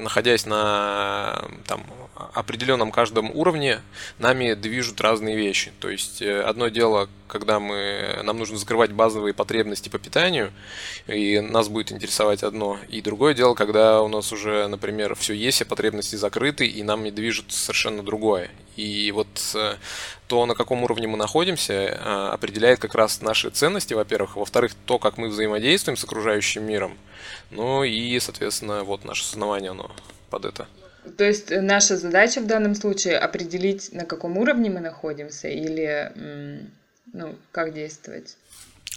находясь 0.00 0.46
на 0.46 1.44
там, 1.66 1.84
определенном 2.34 2.90
каждом 2.90 3.30
уровне 3.34 3.80
нами 4.18 4.54
движут 4.54 5.00
разные 5.00 5.36
вещи. 5.36 5.72
То 5.80 5.88
есть 5.88 6.20
э, 6.20 6.42
одно 6.42 6.68
дело, 6.68 7.08
когда 7.26 7.60
мы, 7.60 8.20
нам 8.22 8.38
нужно 8.38 8.56
закрывать 8.56 8.92
базовые 8.92 9.34
потребности 9.34 9.88
по 9.88 9.98
питанию, 9.98 10.52
и 11.06 11.40
нас 11.40 11.68
будет 11.68 11.92
интересовать 11.92 12.42
одно. 12.42 12.78
И 12.88 13.00
другое 13.02 13.34
дело, 13.34 13.54
когда 13.54 14.02
у 14.02 14.08
нас 14.08 14.32
уже, 14.32 14.66
например, 14.66 15.14
все 15.14 15.34
есть, 15.34 15.62
а 15.62 15.64
потребности 15.64 16.16
закрыты, 16.16 16.66
и 16.66 16.82
нам 16.82 17.04
не 17.04 17.10
движут 17.10 17.52
совершенно 17.52 18.02
другое. 18.02 18.50
И 18.76 19.12
вот 19.12 19.28
э, 19.54 19.76
то, 20.26 20.46
на 20.46 20.54
каком 20.54 20.82
уровне 20.82 21.06
мы 21.06 21.16
находимся, 21.16 21.72
э, 21.72 22.28
определяет 22.32 22.80
как 22.80 22.94
раз 22.94 23.20
наши 23.20 23.50
ценности, 23.50 23.94
во-первых, 23.94 24.36
во-вторых, 24.36 24.72
то, 24.86 24.98
как 24.98 25.18
мы 25.18 25.28
взаимодействуем 25.28 25.96
с 25.96 26.04
окружающим 26.04 26.64
миром, 26.64 26.96
ну 27.50 27.84
и, 27.84 28.18
соответственно, 28.20 28.84
вот 28.84 29.04
наше 29.04 29.24
сознание, 29.24 29.70
оно 29.70 29.90
под 30.30 30.44
это. 30.44 30.68
То 31.16 31.24
есть 31.24 31.50
э, 31.50 31.60
наша 31.60 31.96
задача 31.96 32.40
в 32.40 32.46
данном 32.46 32.74
случае 32.74 33.18
определить, 33.18 33.92
на 33.92 34.04
каком 34.04 34.38
уровне 34.38 34.70
мы 34.70 34.80
находимся 34.80 35.48
или 35.48 36.12
ну, 37.12 37.36
как 37.52 37.72
действовать? 37.72 38.36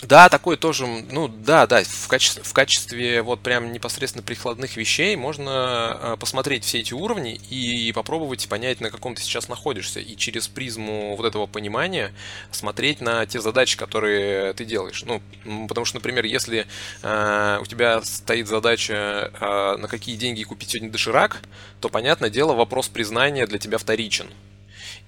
Да, 0.01 0.29
такой 0.29 0.57
тоже, 0.57 0.87
ну 0.87 1.27
да, 1.27 1.67
да, 1.67 1.83
в 1.83 2.07
качестве, 2.07 2.43
в 2.43 2.53
качестве 2.53 3.21
вот 3.21 3.41
прям 3.41 3.71
непосредственно 3.71 4.23
прикладных 4.23 4.75
вещей 4.75 5.15
можно 5.15 5.97
э, 6.01 6.17
посмотреть 6.19 6.63
все 6.63 6.79
эти 6.79 6.93
уровни 6.93 7.35
и 7.35 7.91
попробовать 7.93 8.49
понять, 8.49 8.81
на 8.81 8.89
каком 8.89 9.13
ты 9.13 9.21
сейчас 9.21 9.47
находишься, 9.47 9.99
и 9.99 10.15
через 10.15 10.47
призму 10.47 11.15
вот 11.15 11.25
этого 11.25 11.45
понимания 11.45 12.13
смотреть 12.49 12.99
на 12.99 13.27
те 13.27 13.41
задачи, 13.41 13.77
которые 13.77 14.53
ты 14.53 14.65
делаешь. 14.65 15.03
Ну, 15.05 15.21
потому 15.67 15.85
что, 15.85 15.97
например, 15.97 16.25
если 16.25 16.65
э, 17.03 17.59
у 17.61 17.65
тебя 17.65 18.01
стоит 18.01 18.47
задача, 18.47 19.31
э, 19.39 19.77
на 19.77 19.87
какие 19.87 20.15
деньги 20.15 20.41
купить 20.43 20.71
сегодня 20.71 20.89
доширак, 20.89 21.43
то, 21.79 21.89
понятное 21.89 22.31
дело, 22.31 22.53
вопрос 22.53 22.87
признания 22.87 23.45
для 23.45 23.59
тебя 23.59 23.77
вторичен. 23.77 24.27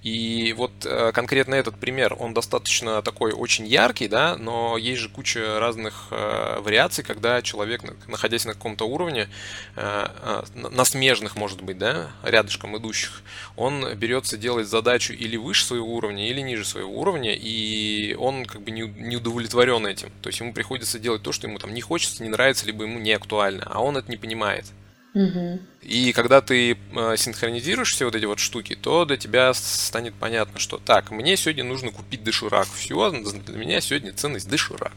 И 0.04 0.52
вот 0.52 0.84
э, 0.84 1.12
конкретно 1.12 1.54
этот 1.54 1.76
пример, 1.76 2.14
он 2.18 2.34
достаточно 2.34 3.00
такой 3.00 3.32
очень 3.32 3.66
яркий, 3.66 4.06
да, 4.06 4.36
но 4.36 4.76
есть 4.76 5.00
же 5.00 5.08
куча 5.08 5.58
разных 5.58 6.08
э, 6.10 6.60
вариаций, 6.60 7.02
когда 7.02 7.40
человек, 7.40 7.80
находясь 8.06 8.44
на 8.44 8.52
каком-то 8.52 8.84
уровне, 8.84 9.30
э, 9.76 10.42
на 10.54 10.84
смежных, 10.84 11.36
может 11.36 11.62
быть, 11.62 11.78
да, 11.78 12.10
рядышком 12.22 12.76
идущих, 12.76 13.22
он 13.56 13.94
берется 13.94 14.36
делать 14.36 14.68
задачу 14.68 15.14
или 15.14 15.38
выше 15.38 15.64
своего 15.64 15.94
уровня, 15.94 16.28
или 16.28 16.42
ниже 16.42 16.66
своего 16.66 17.00
уровня, 17.00 17.34
и 17.34 18.14
он 18.18 18.44
как 18.44 18.60
бы 18.60 18.72
не 18.72 19.16
удовлетворен 19.16 19.86
этим. 19.86 20.12
То 20.20 20.28
есть 20.28 20.38
ему 20.38 20.52
приходится 20.52 20.98
делать 20.98 21.22
то, 21.22 21.32
что 21.32 21.46
ему 21.46 21.58
там 21.58 21.72
не 21.72 21.80
хочется, 21.80 22.22
не 22.22 22.28
нравится, 22.28 22.66
либо 22.66 22.84
ему 22.84 22.98
не 22.98 23.12
актуально, 23.12 23.66
а 23.72 23.82
он 23.82 23.96
это 23.96 24.10
не 24.10 24.18
понимает. 24.18 24.66
И 25.82 26.12
когда 26.12 26.40
ты 26.40 26.72
э, 26.72 27.16
синхронизируешь 27.16 27.92
все 27.92 28.04
вот 28.04 28.14
эти 28.16 28.24
вот 28.24 28.40
штуки, 28.40 28.74
то 28.74 29.04
для 29.04 29.16
тебя 29.16 29.54
станет 29.54 30.14
понятно, 30.14 30.58
что 30.58 30.78
так, 30.78 31.10
мне 31.10 31.36
сегодня 31.36 31.62
нужно 31.62 31.92
купить 31.92 32.24
доширак. 32.24 32.66
Все, 32.66 33.10
для 33.10 33.56
меня 33.56 33.80
сегодня 33.80 34.12
ценность 34.12 34.48
доширак. 34.48 34.94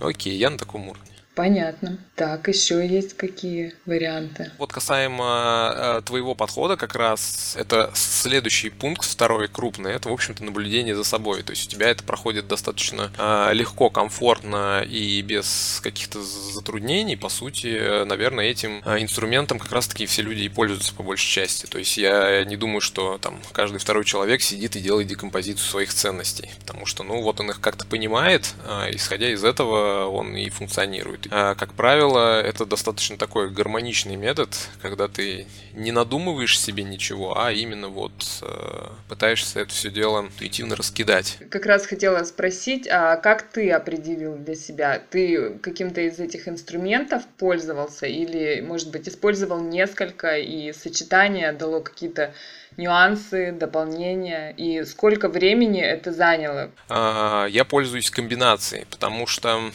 Окей, 0.00 0.36
я 0.36 0.50
на 0.50 0.58
таком 0.58 0.88
уровне. 0.88 1.13
Понятно. 1.34 1.98
Так, 2.14 2.46
еще 2.46 2.86
есть 2.86 3.16
какие 3.16 3.74
варианты? 3.86 4.52
Вот 4.58 4.72
касаемо 4.72 5.72
э, 5.74 6.02
твоего 6.04 6.36
подхода, 6.36 6.76
как 6.76 6.94
раз 6.94 7.56
это 7.58 7.90
следующий 7.94 8.70
пункт, 8.70 9.04
второй 9.04 9.48
крупный, 9.48 9.92
это, 9.92 10.08
в 10.08 10.12
общем-то, 10.12 10.44
наблюдение 10.44 10.94
за 10.94 11.02
собой. 11.02 11.42
То 11.42 11.50
есть 11.50 11.66
у 11.66 11.70
тебя 11.70 11.88
это 11.88 12.04
проходит 12.04 12.46
достаточно 12.46 13.10
э, 13.18 13.52
легко, 13.52 13.90
комфортно 13.90 14.82
и 14.88 15.20
без 15.22 15.80
каких-то 15.82 16.22
затруднений. 16.22 17.16
По 17.16 17.28
сути, 17.28 18.04
наверное, 18.04 18.44
этим 18.44 18.80
э, 18.84 19.02
инструментом 19.02 19.58
как 19.58 19.72
раз-таки 19.72 20.06
все 20.06 20.22
люди 20.22 20.42
и 20.42 20.48
пользуются 20.48 20.94
по 20.94 21.02
большей 21.02 21.28
части. 21.28 21.66
То 21.66 21.78
есть 21.78 21.96
я 21.96 22.44
не 22.44 22.56
думаю, 22.56 22.80
что 22.80 23.18
там 23.18 23.40
каждый 23.50 23.78
второй 23.78 24.04
человек 24.04 24.40
сидит 24.40 24.76
и 24.76 24.80
делает 24.80 25.08
декомпозицию 25.08 25.66
своих 25.66 25.92
ценностей. 25.92 26.50
Потому 26.60 26.86
что, 26.86 27.02
ну, 27.02 27.22
вот 27.22 27.40
он 27.40 27.50
их 27.50 27.60
как-то 27.60 27.84
понимает, 27.84 28.54
э, 28.64 28.90
исходя 28.92 29.32
из 29.32 29.42
этого 29.42 30.06
он 30.06 30.36
и 30.36 30.48
функционирует. 30.48 31.23
А, 31.30 31.54
как 31.54 31.74
правило, 31.74 32.40
это 32.40 32.66
достаточно 32.66 33.16
такой 33.16 33.50
гармоничный 33.50 34.16
метод, 34.16 34.50
когда 34.80 35.08
ты 35.08 35.46
не 35.72 35.92
надумываешь 35.92 36.58
себе 36.58 36.84
ничего, 36.84 37.38
а 37.38 37.52
именно 37.52 37.88
вот 37.88 38.12
э, 38.42 38.86
пытаешься 39.08 39.60
это 39.60 39.72
все 39.72 39.90
дело 39.90 40.20
интуитивно 40.20 40.76
раскидать. 40.76 41.38
Как 41.50 41.66
раз 41.66 41.86
хотела 41.86 42.22
спросить, 42.24 42.86
а 42.88 43.16
как 43.16 43.42
ты 43.42 43.70
определил 43.70 44.36
для 44.36 44.54
себя? 44.54 45.00
Ты 45.10 45.58
каким-то 45.62 46.00
из 46.00 46.18
этих 46.18 46.48
инструментов 46.48 47.24
пользовался 47.38 48.06
или, 48.06 48.60
может 48.60 48.90
быть, 48.90 49.08
использовал 49.08 49.60
несколько 49.60 50.38
и 50.38 50.72
сочетание 50.72 51.52
дало 51.52 51.80
какие-то 51.80 52.34
нюансы, 52.76 53.52
дополнения 53.52 54.50
и 54.50 54.84
сколько 54.84 55.28
времени 55.28 55.80
это 55.80 56.12
заняло? 56.12 56.70
А, 56.88 57.46
я 57.46 57.64
пользуюсь 57.64 58.10
комбинацией, 58.10 58.86
потому 58.90 59.26
что... 59.26 59.70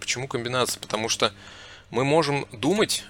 Почему 0.00 0.28
комбинация? 0.28 0.80
Потому 0.80 1.08
что 1.08 1.32
мы 1.90 2.04
можем 2.04 2.46
думать 2.52 3.04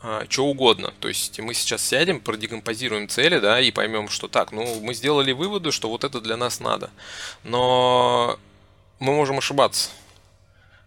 а, 0.00 0.26
что 0.28 0.46
угодно. 0.46 0.92
То 1.00 1.08
есть 1.08 1.38
мы 1.38 1.54
сейчас 1.54 1.84
сядем, 1.84 2.20
продекомпозируем 2.20 3.08
цели, 3.08 3.38
да, 3.38 3.60
и 3.60 3.70
поймем, 3.70 4.08
что 4.08 4.26
так, 4.26 4.50
ну, 4.50 4.80
мы 4.80 4.94
сделали 4.94 5.32
выводы, 5.32 5.70
что 5.70 5.88
вот 5.88 6.02
это 6.02 6.20
для 6.20 6.36
нас 6.36 6.58
надо. 6.58 6.90
Но 7.44 8.38
мы 8.98 9.14
можем 9.14 9.38
ошибаться. 9.38 9.90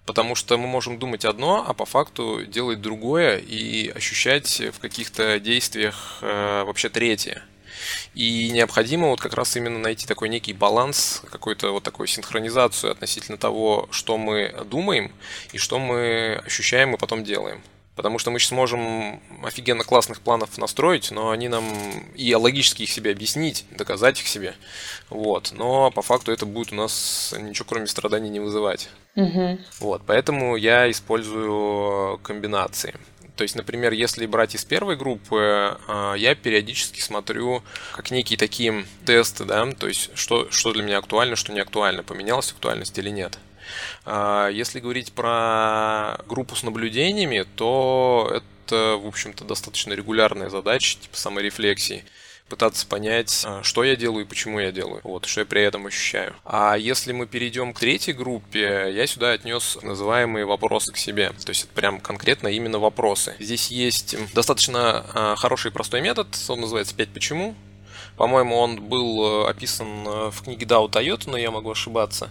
Потому 0.05 0.35
что 0.35 0.57
мы 0.57 0.67
можем 0.67 0.99
думать 0.99 1.25
одно, 1.25 1.65
а 1.67 1.73
по 1.73 1.85
факту 1.85 2.45
делать 2.45 2.81
другое 2.81 3.37
и 3.37 3.89
ощущать 3.89 4.59
в 4.59 4.79
каких-то 4.79 5.39
действиях 5.39 6.19
э, 6.21 6.63
вообще 6.63 6.89
третье. 6.89 7.41
И 8.13 8.49
необходимо 8.51 9.09
вот 9.09 9.19
как 9.19 9.33
раз 9.33 9.55
именно 9.55 9.79
найти 9.79 10.05
такой 10.05 10.29
некий 10.29 10.53
баланс, 10.53 11.21
какую-то 11.31 11.71
вот 11.71 11.83
такую 11.83 12.07
синхронизацию 12.07 12.91
относительно 12.91 13.37
того, 13.37 13.87
что 13.91 14.17
мы 14.17 14.53
думаем 14.69 15.11
и 15.51 15.57
что 15.57 15.79
мы 15.79 16.41
ощущаем 16.45 16.93
и 16.95 16.97
потом 16.97 17.23
делаем. 17.23 17.61
Потому 17.95 18.19
что 18.19 18.29
мы 18.29 18.39
сейчас 18.39 18.51
можем 18.51 19.21
офигенно 19.41 19.85
классных 19.85 20.19
планов 20.19 20.57
настроить, 20.57 21.11
но 21.11 21.31
они 21.31 21.47
нам 21.47 21.63
и 22.13 22.35
логически 22.35 22.83
их 22.83 22.91
себе 22.91 23.11
объяснить, 23.11 23.65
доказать 23.71 24.19
их 24.19 24.27
себе. 24.27 24.53
Вот. 25.09 25.53
Но 25.53 25.91
по 25.91 26.01
факту 26.01 26.33
это 26.33 26.45
будет 26.45 26.73
у 26.73 26.75
нас 26.75 27.33
ничего 27.39 27.65
кроме 27.69 27.87
страданий 27.87 28.29
не 28.29 28.41
вызывать. 28.41 28.89
Угу. 29.15 29.59
Вот. 29.79 30.01
Поэтому 30.05 30.57
я 30.57 30.91
использую 30.91 32.17
комбинации. 32.17 32.95
То 33.35 33.43
есть, 33.43 33.55
например, 33.55 33.91
если 33.91 34.25
брать 34.25 34.55
из 34.55 34.63
первой 34.63 34.95
группы, 34.95 35.77
а, 35.87 36.13
я 36.15 36.35
периодически 36.35 37.01
смотрю 37.01 37.63
как 37.93 38.11
некие 38.11 38.37
такие 38.37 38.85
тесты, 39.05 39.43
да, 39.43 39.69
то 39.71 39.87
есть 39.87 40.09
что, 40.15 40.49
что 40.51 40.71
для 40.71 40.83
меня 40.83 40.99
актуально, 40.99 41.35
что 41.35 41.51
не 41.51 41.59
актуально, 41.59 42.03
поменялась 42.03 42.51
актуальность 42.51 42.97
или 42.97 43.09
нет. 43.09 43.37
А, 44.05 44.47
если 44.49 44.79
говорить 44.79 45.11
про 45.11 46.17
группу 46.27 46.55
с 46.55 46.63
наблюдениями, 46.63 47.45
то 47.55 48.31
это, 48.31 48.95
в 48.95 49.07
общем-то, 49.07 49.43
достаточно 49.43 49.93
регулярная 49.93 50.49
задача, 50.49 50.97
типа 50.99 51.17
саморефлексии 51.17 52.05
пытаться 52.49 52.85
понять, 52.85 53.43
а, 53.45 53.63
что 53.63 53.83
я 53.83 53.95
делаю 53.95 54.25
и 54.25 54.27
почему 54.27 54.59
я 54.59 54.71
делаю, 54.71 55.01
вот, 55.03 55.25
что 55.25 55.41
я 55.41 55.45
при 55.45 55.61
этом 55.61 55.87
ощущаю. 55.87 56.35
А 56.45 56.75
если 56.75 57.11
мы 57.11 57.25
перейдем 57.25 57.73
к 57.73 57.79
третьей 57.79 58.13
группе, 58.13 58.91
я 58.93 59.07
сюда 59.07 59.31
отнес 59.31 59.77
называемые 59.81 60.45
вопросы 60.45 60.91
к 60.91 60.97
себе, 60.97 61.29
то 61.29 61.49
есть 61.49 61.63
это 61.63 61.73
прям 61.73 61.99
конкретно 61.99 62.47
именно 62.47 62.79
вопросы. 62.79 63.35
Здесь 63.39 63.69
есть 63.69 64.15
достаточно 64.33 65.05
а, 65.13 65.35
хороший 65.35 65.71
и 65.71 65.73
простой 65.73 66.01
метод, 66.01 66.27
он 66.47 66.61
называется 66.61 66.95
«5 66.95 67.09
почему», 67.13 67.55
по-моему, 68.17 68.57
он 68.57 68.81
был 68.81 69.45
э, 69.45 69.49
описан 69.49 69.87
э, 70.07 70.31
в 70.31 70.41
книге 70.43 70.65
Дао 70.65 70.87
Тойота, 70.87 71.29
но 71.29 71.37
я 71.37 71.51
могу 71.51 71.71
ошибаться. 71.71 72.29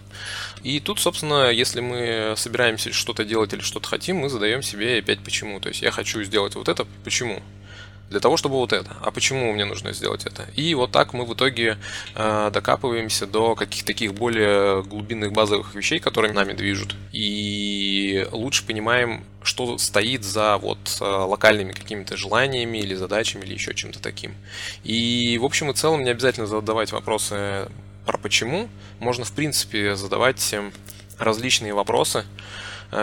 И 0.63 0.79
тут, 0.79 0.99
собственно, 0.99 1.51
если 1.51 1.79
мы 1.79 2.33
собираемся 2.37 2.91
что-то 2.91 3.23
делать 3.23 3.53
или 3.53 3.61
что-то 3.61 3.87
хотим, 3.87 4.17
мы 4.17 4.29
задаем 4.29 4.63
себе 4.63 4.97
опять 4.97 5.19
почему. 5.23 5.59
То 5.59 5.69
есть 5.69 5.81
я 5.81 5.91
хочу 5.91 6.23
сделать 6.23 6.55
вот 6.55 6.69
это, 6.69 6.87
почему? 7.03 7.41
Для 8.09 8.19
того, 8.19 8.37
чтобы 8.37 8.55
вот 8.55 8.73
это. 8.73 8.95
А 9.01 9.11
почему 9.11 9.51
мне 9.51 9.65
нужно 9.65 9.93
сделать 9.93 10.25
это? 10.25 10.45
И 10.55 10.73
вот 10.75 10.91
так 10.91 11.13
мы 11.13 11.25
в 11.25 11.33
итоге 11.33 11.77
э, 12.13 12.51
докапываемся 12.53 13.25
до 13.25 13.55
каких-то 13.55 13.87
таких 13.87 14.13
более 14.13 14.83
глубинных 14.83 15.31
базовых 15.31 15.73
вещей, 15.73 15.99
которые 15.99 16.33
нами 16.33 16.53
движут. 16.53 16.95
И 17.11 18.27
лучше 18.31 18.65
понимаем, 18.65 19.23
что 19.41 19.77
стоит 19.77 20.23
за 20.23 20.57
вот 20.57 20.97
э, 21.01 21.03
локальными 21.03 21.71
какими-то 21.71 22.15
желаниями 22.15 22.77
или 22.77 22.93
задачами 22.95 23.43
или 23.43 23.53
еще 23.53 23.73
чем-то 23.73 23.99
таким. 23.99 24.35
И 24.83 25.37
в 25.41 25.45
общем 25.45 25.71
и 25.71 25.73
целом 25.73 26.03
не 26.03 26.11
обязательно 26.11 26.47
задавать 26.47 26.91
вопросы 26.91 27.67
про 28.05 28.17
почему. 28.17 28.69
Можно 28.99 29.25
в 29.25 29.31
принципе 29.31 29.95
задавать 29.95 30.53
эм, 30.53 30.71
различные 31.17 31.73
вопросы, 31.73 32.25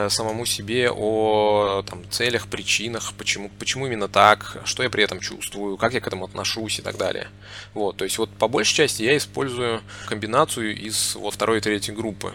самому 0.08 0.46
себе 0.46 0.90
о 0.90 1.82
там, 1.88 2.02
целях, 2.10 2.46
причинах, 2.46 3.12
почему, 3.14 3.50
почему 3.58 3.86
именно 3.86 4.08
так, 4.08 4.58
что 4.64 4.82
я 4.82 4.90
при 4.90 5.04
этом 5.04 5.20
чувствую, 5.20 5.76
как 5.76 5.94
я 5.94 6.00
к 6.00 6.06
этому 6.06 6.24
отношусь 6.24 6.78
и 6.78 6.82
так 6.82 6.96
далее. 6.96 7.28
Вот, 7.74 7.96
то 7.96 8.04
есть 8.04 8.18
вот 8.18 8.30
по 8.30 8.48
большей 8.48 8.74
части 8.74 9.02
я 9.02 9.16
использую 9.16 9.82
комбинацию 10.06 10.76
из 10.76 11.14
вот 11.16 11.34
второй 11.34 11.58
и 11.58 11.60
третьей 11.60 11.94
группы. 11.94 12.34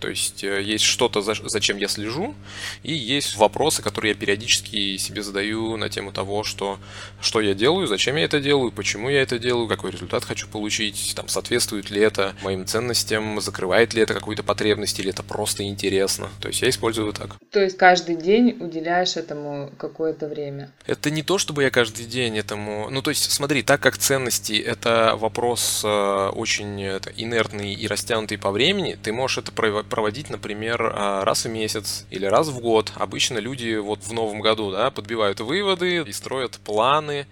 То 0.00 0.08
есть 0.08 0.44
э, 0.44 0.62
есть 0.62 0.84
что-то, 0.84 1.22
за, 1.22 1.34
зачем 1.44 1.78
я 1.78 1.88
слежу, 1.88 2.34
и 2.82 2.92
есть 2.92 3.36
вопросы, 3.36 3.82
которые 3.82 4.12
я 4.12 4.18
периодически 4.18 4.96
себе 4.98 5.22
задаю 5.22 5.76
на 5.76 5.88
тему 5.88 6.12
того, 6.12 6.44
что, 6.44 6.78
что 7.20 7.40
я 7.40 7.54
делаю, 7.54 7.86
зачем 7.86 8.16
я 8.16 8.24
это 8.24 8.40
делаю, 8.40 8.72
почему 8.72 9.08
я 9.08 9.22
это 9.22 9.38
делаю, 9.38 9.68
какой 9.68 9.90
результат 9.90 10.24
хочу 10.24 10.48
получить, 10.48 11.14
там, 11.16 11.28
соответствует 11.28 11.90
ли 11.90 12.00
это 12.00 12.34
моим 12.42 12.66
ценностям, 12.66 13.40
закрывает 13.40 13.94
ли 13.94 14.02
это 14.02 14.12
какую-то 14.12 14.42
потребность, 14.42 14.98
или 15.00 15.10
это 15.10 15.22
просто 15.22 15.64
интересно. 15.64 16.28
То 16.40 16.48
есть 16.48 16.60
я 16.62 16.68
использую 16.68 17.12
так. 17.12 17.36
То 17.50 17.60
есть 17.60 17.78
каждый 17.78 18.16
день 18.16 18.56
уделяешь 18.60 19.16
этому 19.16 19.70
какое-то 19.78 20.28
время? 20.28 20.72
Это 20.86 21.10
не 21.10 21.22
то, 21.22 21.38
чтобы 21.38 21.62
я 21.62 21.70
каждый 21.70 22.04
день 22.04 22.38
этому... 22.38 22.90
Ну, 22.90 23.00
то 23.00 23.10
есть 23.10 23.30
смотри, 23.30 23.62
так 23.62 23.80
как 23.80 23.96
ценности— 23.96 24.52
это 24.66 25.14
вопрос 25.16 25.82
э, 25.84 26.28
очень 26.34 26.82
это, 26.82 27.10
инертный 27.16 27.72
и 27.72 27.86
растянутый 27.86 28.38
по 28.38 28.50
времени, 28.50 28.98
ты 29.02 29.12
можешь 29.12 29.38
это 29.38 29.52
проводить, 29.96 30.28
например, 30.28 30.92
а, 30.94 31.24
раз 31.24 31.46
в 31.46 31.48
месяц 31.48 32.04
или 32.10 32.26
раз 32.26 32.48
в 32.48 32.58
год. 32.58 32.92
Обычно 32.96 33.38
люди 33.38 33.76
вот 33.76 34.00
в 34.02 34.12
новом 34.12 34.42
году 34.42 34.70
да, 34.70 34.90
подбивают 34.90 35.40
выводы 35.40 36.02
и 36.02 36.12
строят 36.12 36.58
планы 36.62 37.26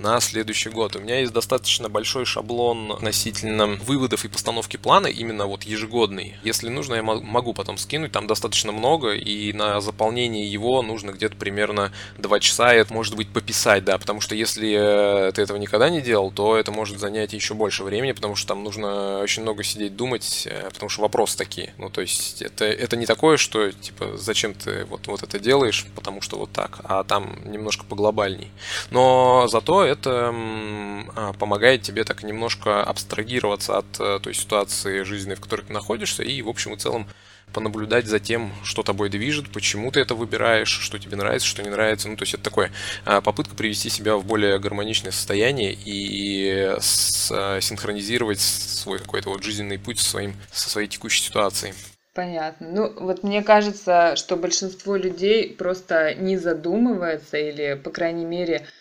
на 0.00 0.18
следующий 0.20 0.70
год. 0.70 0.96
У 0.96 1.00
меня 1.00 1.20
есть 1.20 1.32
достаточно 1.32 1.88
большой 1.88 2.24
шаблон 2.24 2.92
относительно 2.92 3.66
выводов 3.66 4.24
и 4.24 4.28
постановки 4.28 4.76
плана, 4.76 5.06
именно 5.06 5.46
вот 5.46 5.64
ежегодный. 5.64 6.36
Если 6.42 6.68
нужно, 6.68 6.94
я 6.94 7.02
могу 7.02 7.52
потом 7.52 7.76
скинуть, 7.76 8.12
там 8.12 8.26
достаточно 8.26 8.72
много, 8.72 9.12
и 9.12 9.52
на 9.52 9.80
заполнение 9.80 10.50
его 10.50 10.82
нужно 10.82 11.10
где-то 11.12 11.36
примерно 11.36 11.92
2 12.18 12.40
часа, 12.40 12.74
и 12.74 12.78
это 12.78 12.92
может 12.92 13.14
быть 13.14 13.28
пописать, 13.28 13.84
да, 13.84 13.98
потому 13.98 14.20
что 14.20 14.34
если 14.34 15.28
э, 15.28 15.32
ты 15.32 15.42
этого 15.42 15.58
никогда 15.58 15.90
не 15.90 16.00
делал, 16.00 16.30
то 16.30 16.56
это 16.56 16.72
может 16.72 16.98
занять 16.98 17.34
еще 17.34 17.54
больше 17.54 17.84
времени, 17.84 18.12
потому 18.12 18.36
что 18.36 18.48
там 18.48 18.64
нужно 18.64 19.18
очень 19.18 19.42
много 19.42 19.62
сидеть 19.62 19.96
думать, 19.96 20.46
э, 20.50 20.70
потому 20.72 20.88
что 20.88 21.02
вопросы 21.02 21.36
такие. 21.36 21.74
Ну, 21.76 21.90
то 21.90 22.00
есть 22.00 22.40
это, 22.40 22.64
это 22.64 22.96
не 22.96 23.04
такое, 23.04 23.36
что, 23.36 23.70
типа, 23.70 24.16
зачем 24.16 24.54
ты 24.54 24.86
вот, 24.86 25.06
вот 25.06 25.22
это 25.22 25.38
делаешь, 25.38 25.86
потому 25.94 26.22
что 26.22 26.38
вот 26.38 26.50
так, 26.52 26.80
а 26.84 27.04
там 27.04 27.36
немножко 27.44 27.84
поглобальней. 27.84 28.50
Но 28.90 29.46
зато 29.48 29.89
это 29.90 30.32
а, 30.32 31.32
помогает 31.38 31.82
тебе 31.82 32.04
так 32.04 32.22
немножко 32.22 32.82
абстрагироваться 32.82 33.78
от 33.78 33.86
э, 33.98 34.18
той 34.22 34.34
ситуации 34.34 35.02
жизненной, 35.02 35.36
в 35.36 35.40
которой 35.40 35.62
ты 35.62 35.72
находишься, 35.72 36.22
и 36.22 36.42
в 36.42 36.48
общем 36.48 36.74
и 36.74 36.76
целом 36.76 37.08
понаблюдать 37.52 38.06
за 38.06 38.20
тем, 38.20 38.52
что 38.62 38.82
тобой 38.82 39.08
движет, 39.08 39.50
почему 39.52 39.90
ты 39.90 40.00
это 40.00 40.14
выбираешь, 40.14 40.70
что 40.70 40.98
тебе 40.98 41.16
нравится, 41.16 41.48
что 41.48 41.62
не 41.62 41.68
нравится. 41.68 42.08
Ну, 42.08 42.16
то 42.16 42.22
есть 42.22 42.34
это 42.34 42.44
такое 42.44 42.70
а, 43.04 43.20
попытка 43.20 43.54
привести 43.54 43.88
себя 43.90 44.16
в 44.16 44.24
более 44.24 44.58
гармоничное 44.58 45.12
состояние 45.12 45.76
и 45.84 46.76
синхронизировать 46.78 48.40
свой 48.40 48.98
какой-то 48.98 49.30
вот 49.30 49.42
жизненный 49.42 49.78
путь 49.78 49.98
со, 49.98 50.08
своим, 50.08 50.34
со 50.52 50.70
своей 50.70 50.88
текущей 50.88 51.24
ситуацией. 51.24 51.74
Понятно. 52.14 52.68
Ну, 52.68 52.92
вот 53.00 53.22
мне 53.22 53.42
кажется, 53.42 54.16
что 54.16 54.36
большинство 54.36 54.96
людей 54.96 55.54
просто 55.54 56.14
не 56.14 56.36
задумывается 56.36 57.36
или, 57.36 57.80
по 57.82 57.90
крайней 57.90 58.24
мере, 58.24 58.66
а, 58.66 58.79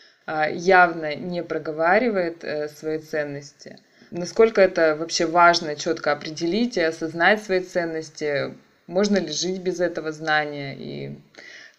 явно 0.51 1.15
не 1.15 1.43
проговаривает 1.43 2.43
э, 2.43 2.69
свои 2.69 2.99
ценности. 2.99 3.79
Насколько 4.11 4.61
это 4.61 4.95
вообще 4.95 5.25
важно 5.25 5.75
четко 5.75 6.11
определить 6.11 6.77
и 6.77 6.81
осознать 6.81 7.43
свои 7.43 7.61
ценности? 7.61 8.53
Можно 8.87 9.17
ли 9.17 9.31
жить 9.31 9.61
без 9.61 9.79
этого 9.79 10.11
знания? 10.11 10.75
И 10.75 11.19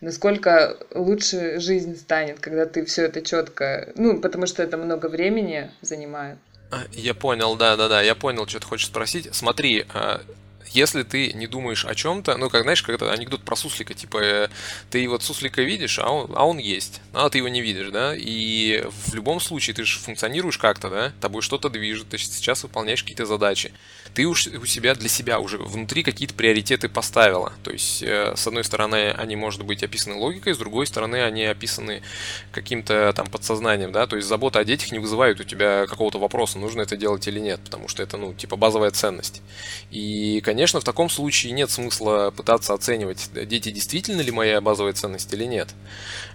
насколько 0.01 0.77
лучше 0.95 1.59
жизнь 1.61 1.97
станет, 1.97 2.41
когда 2.41 2.67
ты 2.67 2.85
все 2.85 3.07
это 3.07 3.23
четко... 3.23 3.93
Ну, 3.97 4.21
потому 4.21 4.47
что 4.47 4.63
это 4.63 4.77
много 4.77 5.07
времени 5.07 5.71
занимает. 5.81 6.39
А, 6.71 6.83
я 6.93 7.15
понял, 7.15 7.57
да-да-да, 7.57 8.01
я 8.01 8.15
понял, 8.15 8.47
что 8.47 8.61
ты 8.61 8.67
хочешь 8.67 8.87
спросить. 8.87 9.35
Смотри, 9.35 9.87
а, 9.93 10.21
если 10.69 11.03
ты 11.03 11.33
не 11.33 11.47
думаешь 11.47 11.85
о 11.85 11.95
чем-то, 11.95 12.37
ну, 12.37 12.51
как, 12.51 12.63
знаешь, 12.63 12.83
когда 12.83 13.13
анекдот 13.13 13.43
про 13.43 13.57
суслика, 13.57 13.95
типа, 13.95 14.19
э, 14.19 14.49
ты 14.91 15.09
вот 15.09 15.23
суслика 15.23 15.63
видишь, 15.63 15.99
а 15.99 16.11
он, 16.11 16.31
а 16.35 16.47
он 16.47 16.59
есть, 16.59 17.01
а 17.13 17.29
ты 17.29 17.39
его 17.39 17.49
не 17.49 17.61
видишь, 17.61 17.91
да, 17.91 18.15
и 18.17 18.85
в 19.07 19.15
любом 19.15 19.41
случае 19.41 19.75
ты 19.75 19.85
же 19.85 19.99
функционируешь 19.99 20.59
как-то, 20.59 20.91
да, 20.91 21.13
тобой 21.21 21.43
что-то 21.43 21.69
движет, 21.69 22.09
ты 22.09 22.19
сейчас 22.19 22.63
выполняешь 22.63 23.03
какие-то 23.03 23.27
задачи, 23.27 23.73
ты 24.15 24.27
уж 24.27 24.47
у 24.47 24.67
себя 24.67 24.95
для 24.95 25.09
себя 25.09 25.39
уже 25.41 25.59
внутри 25.59 26.03
какие-то 26.03 26.35
приоритеты 26.35 26.89
поставила, 26.89 27.53
то 27.63 27.71
есть, 27.71 28.03
э, 28.03 28.35
с 28.37 28.47
одной 28.47 28.65
стороны, 28.65 29.13
они, 29.13 29.37
может 29.37 29.65
быть, 29.65 29.83
описаны 29.83 30.17
логикой, 30.17 30.55
с 30.55 30.59
другой 30.59 30.87
стороны, 30.87 31.23
они 31.23 31.45
описаны 31.45 32.03
каким-то 32.53 33.13
там 33.15 33.27
подсознанием, 33.27 33.93
да, 33.93 34.07
то 34.07 34.17
есть 34.17 34.29
забота 34.29 34.59
о 34.59 34.65
детях 34.65 34.93
не 34.93 34.99
вызывает 34.99 35.41
у 35.41 35.45
тебя 35.45 35.87
какого-то 35.87 36.19
вопроса, 36.19 36.59
нужно 36.59 36.83
это 36.83 36.97
делать 36.97 37.27
или 37.29 37.41
нет, 37.41 37.61
потому 37.65 37.89
что 37.89 38.03
это, 38.03 38.17
ну, 38.17 38.35
типа 38.35 38.57
базовая 38.57 38.91
ценность. 38.91 39.43
И, 39.91 40.41
конечно, 40.45 40.81
в 40.81 40.85
таком 40.85 41.11
случае 41.11 41.53
нет 41.53 41.71
смысла 41.71 42.33
пытаться 42.37 42.75
оценивать, 42.75 43.31
дети 43.33 43.71
действительно 43.71 44.21
ли 44.21 44.31
моя 44.31 44.61
базовая 44.61 44.93
ценность 44.93 45.33
или 45.33 45.45
нет. 45.45 45.69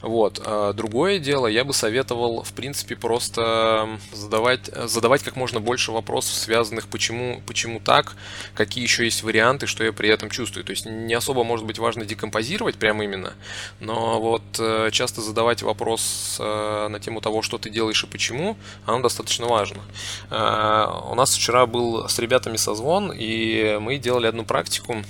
Вот. 0.02 0.42
А 0.46 0.74
другое 0.74 1.20
дело, 1.20 1.48
я 1.48 1.64
бы 1.64 1.74
советовал, 1.74 2.44
в 2.44 2.54
принципе, 2.54 2.96
просто 2.96 4.00
задавать, 4.12 4.70
задавать 4.86 5.24
как 5.24 5.36
можно 5.36 5.60
больше 5.60 5.92
вопросов, 5.92 6.36
связанных 6.36 6.88
почему, 6.88 7.42
почему 7.48 7.65
так, 7.80 8.14
какие 8.54 8.84
еще 8.84 9.06
есть 9.06 9.24
варианты, 9.24 9.68
что 9.68 9.84
я 9.84 9.92
при 9.92 10.10
этом 10.10 10.30
чувствую. 10.30 10.64
То 10.64 10.72
есть 10.72 10.86
не 10.86 11.14
особо, 11.14 11.44
может 11.44 11.66
быть, 11.66 11.80
важно 11.80 12.06
декомпозировать 12.06 12.76
прямо 12.76 13.04
именно, 13.04 13.34
но 13.80 14.20
вот 14.20 14.44
э, 14.60 14.90
часто 14.92 15.22
задавать 15.22 15.62
вопрос 15.62 16.38
э, 16.40 16.88
на 16.90 17.00
тему 17.00 17.22
того, 17.22 17.42
что 17.42 17.58
ты 17.58 17.70
делаешь 17.70 18.04
и 18.04 18.08
почему, 18.08 18.58
оно 18.86 19.02
достаточно 19.02 19.48
важно. 19.48 19.82
Э, 20.30 20.88
у 21.12 21.16
нас 21.16 21.36
вчера 21.36 21.66
был 21.66 22.08
с 22.08 22.20
ребятами 22.20 22.58
созвон, 22.58 23.12
и 23.16 23.78
мы 23.80 23.98
делали 23.98 24.28
одну 24.28 24.46
практику. 24.46 25.04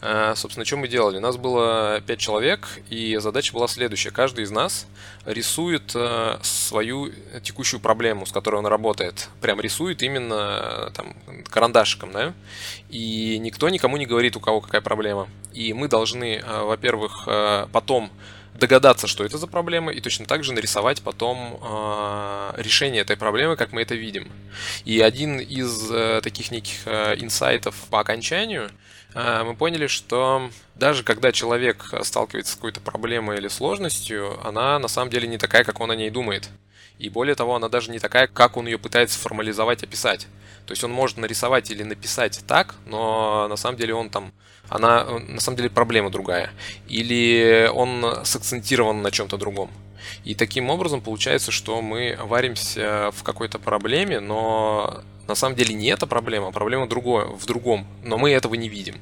Э, 0.00 0.34
собственно, 0.36 0.64
что 0.64 0.76
мы 0.76 0.88
делали? 0.88 1.18
У 1.18 1.20
нас 1.20 1.36
было 1.36 2.00
5 2.06 2.18
человек, 2.18 2.68
и 2.88 3.16
задача 3.20 3.52
была 3.52 3.66
следующая. 3.68 4.10
Каждый 4.10 4.44
из 4.44 4.50
нас 4.50 4.86
рисует 5.24 5.92
э, 5.94 6.38
свою 6.42 7.12
текущую 7.42 7.80
проблему, 7.80 8.24
с 8.26 8.32
которой 8.32 8.56
он 8.56 8.66
работает. 8.66 9.28
Прям 9.40 9.60
рисует 9.60 10.02
именно 10.02 10.92
там, 10.94 11.14
карандашиком, 11.50 12.12
да? 12.12 12.32
И 12.90 13.38
никто 13.38 13.68
никому 13.68 13.96
не 13.96 14.06
говорит, 14.06 14.36
у 14.36 14.40
кого 14.40 14.60
какая 14.60 14.80
проблема. 14.80 15.28
И 15.52 15.72
мы 15.72 15.88
должны, 15.88 16.36
э, 16.36 16.62
во-первых, 16.62 17.28
потом 17.72 18.10
догадаться, 18.58 19.06
что 19.06 19.24
это 19.24 19.38
за 19.38 19.46
проблема, 19.46 19.92
и 19.92 20.00
точно 20.00 20.26
так 20.26 20.44
же 20.44 20.52
нарисовать 20.52 21.02
потом 21.02 21.60
э, 21.62 22.52
решение 22.56 23.02
этой 23.02 23.16
проблемы, 23.16 23.56
как 23.56 23.72
мы 23.72 23.82
это 23.82 23.94
видим. 23.94 24.28
И 24.84 25.00
один 25.00 25.38
из 25.38 25.90
э, 25.90 26.20
таких 26.22 26.50
неких 26.50 26.86
э, 26.86 27.16
инсайтов 27.18 27.76
по 27.90 28.00
окончанию 28.00 28.64
э, 28.64 28.70
мы 29.44 29.54
поняли, 29.56 29.86
что 29.86 30.50
даже 30.74 31.02
когда 31.02 31.32
человек 31.32 31.92
сталкивается 32.02 32.52
с 32.52 32.56
какой-то 32.56 32.80
проблемой 32.80 33.38
или 33.38 33.48
сложностью, 33.48 34.38
она 34.46 34.78
на 34.78 34.88
самом 34.88 35.10
деле 35.10 35.26
не 35.26 35.38
такая, 35.38 35.64
как 35.64 35.80
он 35.80 35.90
о 35.90 35.96
ней 35.96 36.10
думает. 36.10 36.50
И 36.98 37.08
более 37.08 37.34
того, 37.34 37.54
она 37.54 37.68
даже 37.68 37.90
не 37.90 37.98
такая, 37.98 38.26
как 38.26 38.56
он 38.56 38.66
ее 38.66 38.78
пытается 38.78 39.18
формализовать, 39.18 39.82
описать. 39.82 40.26
То 40.66 40.72
есть 40.72 40.84
он 40.84 40.90
может 40.92 41.16
нарисовать 41.16 41.70
или 41.70 41.82
написать 41.82 42.44
так, 42.46 42.74
но 42.86 43.46
на 43.48 43.56
самом 43.56 43.76
деле 43.76 43.94
он 43.94 44.10
там 44.10 44.32
она 44.68 45.04
на 45.04 45.40
самом 45.40 45.56
деле 45.56 45.70
проблема 45.70 46.10
другая. 46.10 46.50
Или 46.88 47.70
он 47.72 48.24
сакцентирован 48.24 49.00
на 49.00 49.10
чем-то 49.10 49.36
другом. 49.36 49.70
И 50.24 50.34
таким 50.34 50.70
образом 50.70 51.00
получается, 51.00 51.50
что 51.50 51.80
мы 51.80 52.18
варимся 52.20 53.10
в 53.14 53.22
какой-то 53.22 53.58
проблеме, 53.58 54.20
но 54.20 55.02
на 55.28 55.34
самом 55.34 55.54
деле 55.54 55.74
не 55.74 55.88
эта 55.88 56.06
проблема, 56.06 56.48
а 56.48 56.52
проблема 56.52 56.88
другое, 56.88 57.26
в 57.26 57.44
другом, 57.44 57.86
но 58.02 58.16
мы 58.16 58.30
этого 58.30 58.54
не 58.54 58.68
видим. 58.68 58.96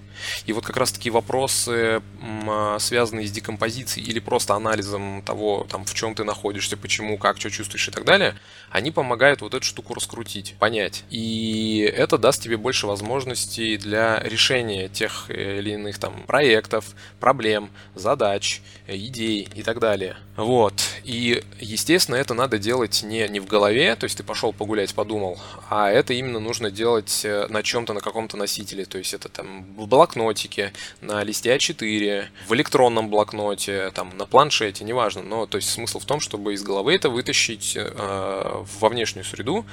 И 0.45 0.53
вот 0.53 0.67
как 0.67 0.77
раз 0.77 0.91
таки 0.91 1.09
вопросы, 1.09 2.03
а, 2.49 2.79
связанные 2.81 3.29
с 3.29 3.31
декомпозицией 3.31 4.07
или 4.07 4.19
просто 4.19 4.55
анализом 4.55 5.23
того, 5.23 5.67
там, 5.71 5.85
в 5.85 5.95
чем 5.95 6.15
ты 6.15 6.25
находишься, 6.25 6.77
почему, 6.77 7.17
как, 7.17 7.39
что 7.39 7.51
чувствуешь 7.51 7.89
и 7.89 7.93
так 7.93 8.05
далее, 8.05 8.35
они 8.71 8.91
помогают 8.91 9.41
вот 9.41 9.55
эту 9.55 9.65
штуку 9.65 9.95
раскрутить, 9.95 10.57
понять. 10.59 11.05
И 11.11 11.91
это 11.97 12.19
даст 12.19 12.43
тебе 12.43 12.57
больше 12.57 12.89
возможностей 12.89 13.77
для 13.77 14.19
решения 14.21 14.89
тех 14.89 15.31
или 15.31 15.71
иных 15.71 15.99
там 15.99 16.25
проектов, 16.27 16.87
проблем, 17.21 17.71
задач, 17.95 18.63
идей 18.89 19.49
и 19.55 19.63
так 19.63 19.79
далее. 19.79 20.17
Вот. 20.37 20.86
И, 21.07 21.45
естественно, 21.61 22.17
это 22.17 22.35
надо 22.35 22.59
делать 22.59 23.05
не, 23.05 23.29
не 23.29 23.39
в 23.39 23.47
голове, 23.47 23.95
то 23.95 24.05
есть 24.05 24.17
ты 24.17 24.25
пошел 24.25 24.53
погулять, 24.53 24.93
подумал, 24.93 25.39
а 25.71 25.89
это 25.89 26.13
именно 26.13 26.41
нужно 26.41 26.73
делать 26.73 27.21
э, 27.25 27.47
на 27.49 27.63
чем-то, 27.63 27.93
на 27.93 28.01
каком-то 28.01 28.37
носителе. 28.37 28.87
То 28.87 28.99
есть 28.99 29.15
это 29.15 29.29
там 29.29 29.65
в 29.77 29.87
блокнотике, 29.87 30.73
на 31.01 31.23
листе 31.23 31.55
А4, 31.55 32.25
в 32.49 32.55
электронном 32.55 33.09
блокноте, 33.09 33.93
там 33.93 34.19
на 34.19 34.27
планшете, 34.27 34.83
неважно. 34.83 35.23
Но 35.23 35.47
то 35.47 35.59
есть 35.59 35.71
смысл 35.71 36.01
в 36.01 36.05
том, 36.07 36.19
чтобы 36.19 36.55
из 36.55 36.65
головы 36.65 36.97
это 36.97 37.09
вытащить 37.09 37.75
э, 37.77 38.65
во 38.81 38.89
внешнюю 38.89 39.25
среду 39.25 39.65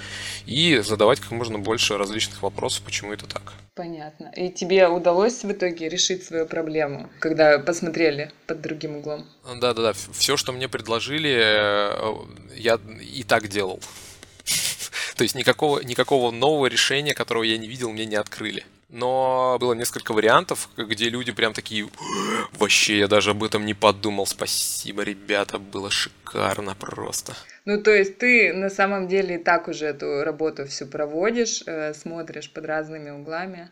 и 0.46 0.84
задавать 0.86 1.20
как 1.20 1.32
можно 1.32 1.58
больше 1.58 1.98
различных 1.98 2.44
вопросов, 2.44 2.84
почему 2.84 3.12
это 3.12 3.26
так. 3.26 3.54
Понятно. 3.76 4.32
И 4.36 4.52
тебе 4.52 4.88
удалось 4.88 5.44
в 5.44 5.52
итоге 5.52 5.90
решить 5.90 6.24
свою 6.24 6.46
проблему, 6.46 7.10
когда 7.20 7.58
посмотрели 7.58 8.32
под 8.46 8.62
другим 8.62 8.98
углом? 8.98 9.26
Да-да-да. 9.44 9.94
Все, 9.94 10.38
что 10.38 10.52
мне 10.52 10.70
предложили, 10.70 11.32
э, 11.32 12.14
я 12.56 12.80
и 13.02 13.24
так 13.24 13.48
делал. 13.48 13.80
То 15.16 15.24
есть 15.24 15.34
никакого, 15.34 15.80
никакого 15.80 16.30
нового 16.30 16.68
решения, 16.68 17.16
которого 17.16 17.42
я 17.42 17.58
не 17.58 17.68
видел, 17.68 17.90
мне 17.90 18.06
не 18.06 18.16
открыли. 18.16 18.64
Но 18.94 19.58
было 19.60 19.74
несколько 19.74 20.14
вариантов, 20.14 20.70
где 20.78 21.10
люди 21.10 21.32
прям 21.32 21.54
такие, 21.54 21.90
вообще 22.52 23.00
я 23.00 23.08
даже 23.08 23.32
об 23.32 23.44
этом 23.44 23.66
не 23.66 23.74
подумал, 23.74 24.28
спасибо, 24.28 25.02
ребята, 25.02 25.58
было 25.58 25.90
шикарно 25.90 26.76
просто. 26.76 27.34
Ну, 27.66 27.82
то 27.82 27.92
есть 27.92 28.18
ты 28.18 28.52
на 28.52 28.70
самом 28.70 29.08
деле 29.08 29.36
и 29.36 29.38
так 29.38 29.70
уже 29.70 29.86
эту 29.86 30.24
работу 30.24 30.68
всю 30.68 30.86
проводишь, 30.86 31.64
э, 31.66 31.94
смотришь 31.94 32.50
под 32.50 32.66
разными 32.66 33.10
углами. 33.10 33.70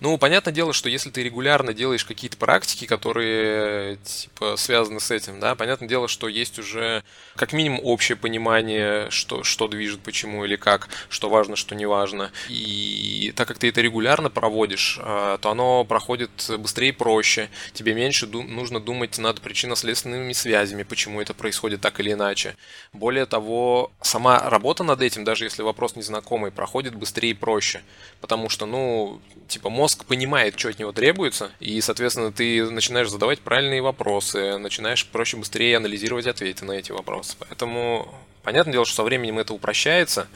Ну, 0.00 0.16
понятное 0.16 0.52
дело, 0.52 0.72
что 0.72 0.88
если 0.88 1.10
ты 1.10 1.22
регулярно 1.22 1.74
делаешь 1.74 2.06
какие-то 2.06 2.38
практики, 2.38 2.86
которые 2.86 3.96
типа 3.96 4.56
связаны 4.56 4.98
с 4.98 5.10
этим, 5.10 5.40
да, 5.40 5.54
понятное 5.54 5.88
дело, 5.88 6.08
что 6.08 6.26
есть 6.26 6.58
уже 6.58 7.04
как 7.36 7.52
минимум 7.52 7.80
общее 7.82 8.16
понимание, 8.16 9.10
что, 9.10 9.44
что 9.44 9.68
движет, 9.68 10.00
почему 10.00 10.46
или 10.46 10.56
как, 10.56 10.88
что 11.10 11.28
важно, 11.28 11.54
что 11.54 11.74
не 11.74 11.84
важно. 11.84 12.32
И 12.48 13.34
так 13.36 13.46
как 13.46 13.58
ты 13.58 13.68
это 13.68 13.82
регулярно 13.82 14.30
проводишь, 14.30 14.63
э, 14.72 15.38
то 15.40 15.50
оно 15.50 15.84
проходит 15.84 16.30
быстрее 16.58 16.88
и 16.88 16.92
проще. 16.92 17.48
Тебе 17.72 17.94
меньше 17.94 18.26
ду- 18.26 18.42
нужно 18.42 18.80
думать 18.80 19.18
над 19.18 19.40
причинно-следственными 19.40 20.32
связями, 20.32 20.82
почему 20.82 21.20
это 21.20 21.34
происходит 21.34 21.80
так 21.80 22.00
или 22.00 22.12
иначе. 22.12 22.56
Более 22.92 23.26
того, 23.26 23.92
сама 24.00 24.48
работа 24.48 24.84
над 24.84 25.02
этим, 25.02 25.24
даже 25.24 25.44
если 25.44 25.62
вопрос 25.62 25.96
незнакомый, 25.96 26.50
проходит 26.50 26.94
быстрее 26.94 27.30
и 27.30 27.34
проще. 27.34 27.82
Потому 28.20 28.48
что, 28.48 28.66
ну, 28.66 29.20
типа 29.48 29.70
мозг 29.70 30.04
понимает, 30.04 30.58
что 30.58 30.68
от 30.68 30.78
него 30.78 30.92
требуется, 30.92 31.50
и, 31.60 31.80
соответственно, 31.80 32.32
ты 32.32 32.68
начинаешь 32.70 33.10
задавать 33.10 33.40
правильные 33.40 33.82
вопросы, 33.82 34.58
начинаешь 34.58 35.06
проще, 35.06 35.36
быстрее 35.36 35.76
анализировать 35.76 36.26
ответы 36.26 36.64
на 36.64 36.72
эти 36.72 36.92
вопросы. 36.92 37.36
Поэтому 37.38 38.08
Понятное 38.44 38.72
дело, 38.72 38.84
что 38.84 38.96
со 38.96 39.02
временем 39.02 39.38
это 39.38 39.54
упрощается. 39.54 40.28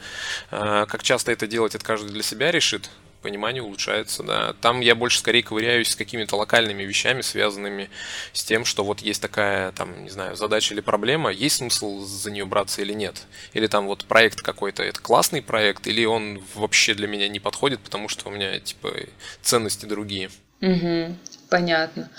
Э, 0.49 0.87
как 0.89 1.03
часто 1.03 1.31
это 1.31 1.45
делать, 1.45 1.75
это 1.75 1.85
каждый 1.85 2.09
для 2.09 2.23
себя 2.23 2.51
решит 2.51 2.89
понимание 3.21 3.61
улучшается, 3.61 4.23
да. 4.23 4.53
Там 4.61 4.81
я 4.81 4.95
больше 4.95 5.19
скорее 5.19 5.43
ковыряюсь 5.43 5.89
с 5.89 5.95
какими-то 5.95 6.35
локальными 6.35 6.83
вещами, 6.83 7.21
связанными 7.21 7.89
с 8.33 8.43
тем, 8.43 8.65
что 8.65 8.83
вот 8.83 9.01
есть 9.01 9.21
такая, 9.21 9.71
там, 9.71 10.03
не 10.03 10.09
знаю, 10.09 10.35
задача 10.35 10.73
или 10.73 10.81
проблема, 10.81 11.31
есть 11.31 11.57
смысл 11.57 11.99
за 12.01 12.31
нее 12.31 12.45
браться 12.45 12.81
или 12.81 12.93
нет. 12.93 13.23
Или 13.53 13.67
там 13.67 13.87
вот 13.87 14.05
проект 14.05 14.41
какой-то, 14.41 14.83
это 14.83 14.99
классный 14.99 15.41
проект, 15.41 15.87
или 15.87 16.05
он 16.05 16.41
вообще 16.55 16.93
для 16.93 17.07
меня 17.07 17.27
не 17.27 17.39
подходит, 17.39 17.79
потому 17.79 18.09
что 18.09 18.29
у 18.29 18.31
меня, 18.31 18.59
типа, 18.59 18.93
ценности 19.41 19.85
другие. 19.85 20.29
Угу, 20.61 21.15
понятно. 21.49 22.09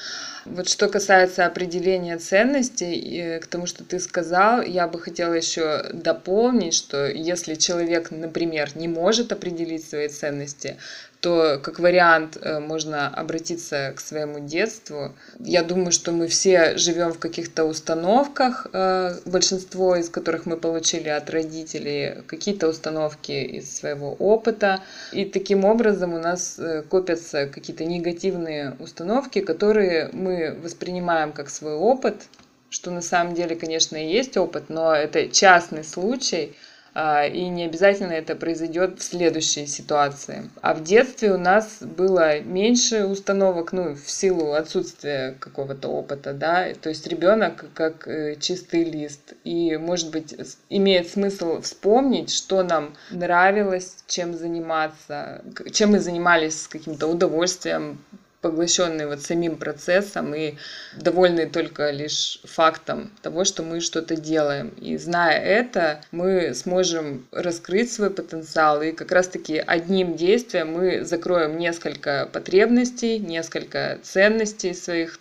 Вот 0.47 0.69
что 0.69 0.89
касается 0.89 1.45
определения 1.45 2.17
ценностей, 2.17 3.39
к 3.41 3.47
тому, 3.47 3.67
что 3.67 3.85
ты 3.85 4.01
сказал, 4.01 4.63
я 4.63 4.89
бы 4.89 4.99
хотела 4.99 5.35
еще 5.35 5.91
дополнить, 5.93 6.75
что 6.75 7.07
если 7.07 7.55
человек, 7.57 8.11
например, 8.11 8.71
не 8.75 8.89
может 8.89 9.33
определить 9.33 9.89
свои 9.89 10.09
ценности, 10.09 10.79
то 11.21 11.61
как 11.63 11.79
вариант 11.79 12.39
э, 12.41 12.61
можно 12.61 13.09
обратиться 13.09 13.93
к 13.95 14.01
своему 14.01 14.41
детству. 14.41 15.13
Я 15.39 15.63
думаю, 15.63 15.93
что 15.93 16.13
мы 16.13 16.29
все 16.29 16.79
живем 16.79 17.13
в 17.13 17.19
каких-то 17.19 17.65
установках, 17.65 18.67
э, 18.73 19.17
большинство 19.27 19.97
из 19.97 20.09
которых 20.09 20.47
мы 20.47 20.57
получили 20.57 21.09
от 21.09 21.29
родителей, 21.29 22.23
какие-то 22.27 22.69
установки 22.69 23.33
из 23.33 23.77
своего 23.77 24.15
опыта. 24.15 24.81
И 25.13 25.27
таким 25.27 25.65
образом 25.65 26.15
у 26.15 26.19
нас 26.19 26.59
э, 26.59 26.83
копятся 26.83 27.47
какие-то 27.47 27.85
негативные 27.85 28.77
установки, 28.79 29.41
которые 29.41 30.09
мы 30.13 30.57
воспринимаем 30.63 31.33
как 31.33 31.51
свой 31.51 31.75
опыт, 31.75 32.15
что 32.71 32.91
на 32.91 33.03
самом 33.03 33.35
деле, 33.35 33.57
конечно, 33.57 33.97
и 33.97 34.11
есть 34.11 34.37
опыт, 34.39 34.65
но 34.69 34.95
это 34.95 35.29
частный 35.29 35.85
случай– 35.85 36.55
и 36.95 37.49
не 37.49 37.65
обязательно 37.65 38.13
это 38.13 38.35
произойдет 38.35 38.99
в 38.99 39.03
следующей 39.03 39.67
ситуации. 39.67 40.51
А 40.61 40.75
в 40.75 40.83
детстве 40.83 41.33
у 41.33 41.39
нас 41.39 41.79
было 41.81 42.41
меньше 42.41 43.05
установок, 43.05 43.73
ну, 43.73 43.95
в 43.95 44.11
силу 44.11 44.53
отсутствия 44.53 45.37
какого-то 45.39 45.89
опыта, 45.89 46.33
да, 46.33 46.69
то 46.75 46.89
есть 46.89 47.07
ребенок 47.07 47.67
как 47.75 48.09
э, 48.09 48.37
чистый 48.41 48.85
лист, 48.85 49.35
и, 49.45 49.77
может 49.77 50.11
быть, 50.11 50.35
имеет 50.69 51.09
смысл 51.09 51.61
вспомнить, 51.61 52.33
что 52.33 52.63
нам 52.63 52.97
нравилось, 53.11 53.99
чем 54.07 54.35
заниматься, 54.35 55.43
чем 55.73 55.93
мы 55.93 56.01
занимались 56.01 56.63
с 56.63 56.69
каким-то 56.69 57.07
удовольствием, 57.07 58.05
поглощенные 58.41 59.07
вот 59.07 59.23
самим 59.23 59.57
процессом 59.57 60.35
и 60.35 60.55
довольны 60.97 61.47
только 61.47 61.91
лишь 61.91 62.41
фактом 62.45 63.11
того, 63.23 63.45
что 63.45 63.63
мы 63.63 63.81
что-то 63.81 64.17
делаем. 64.17 64.69
И 64.81 64.97
зная 64.97 65.39
это, 65.41 66.01
мы 66.11 66.55
сможем 66.55 67.27
раскрыть 67.33 67.93
свой 67.93 68.11
потенциал, 68.11 68.83
и 68.83 68.93
как 68.93 69.13
раз-таки 69.13 69.59
одним 69.59 70.17
действием 70.17 70.73
мы 70.73 71.05
закроем 71.05 71.59
несколько 71.59 72.29
потребностей, 72.33 73.19
несколько 73.19 73.99
ценностей 74.03 74.75
своих 74.75 75.19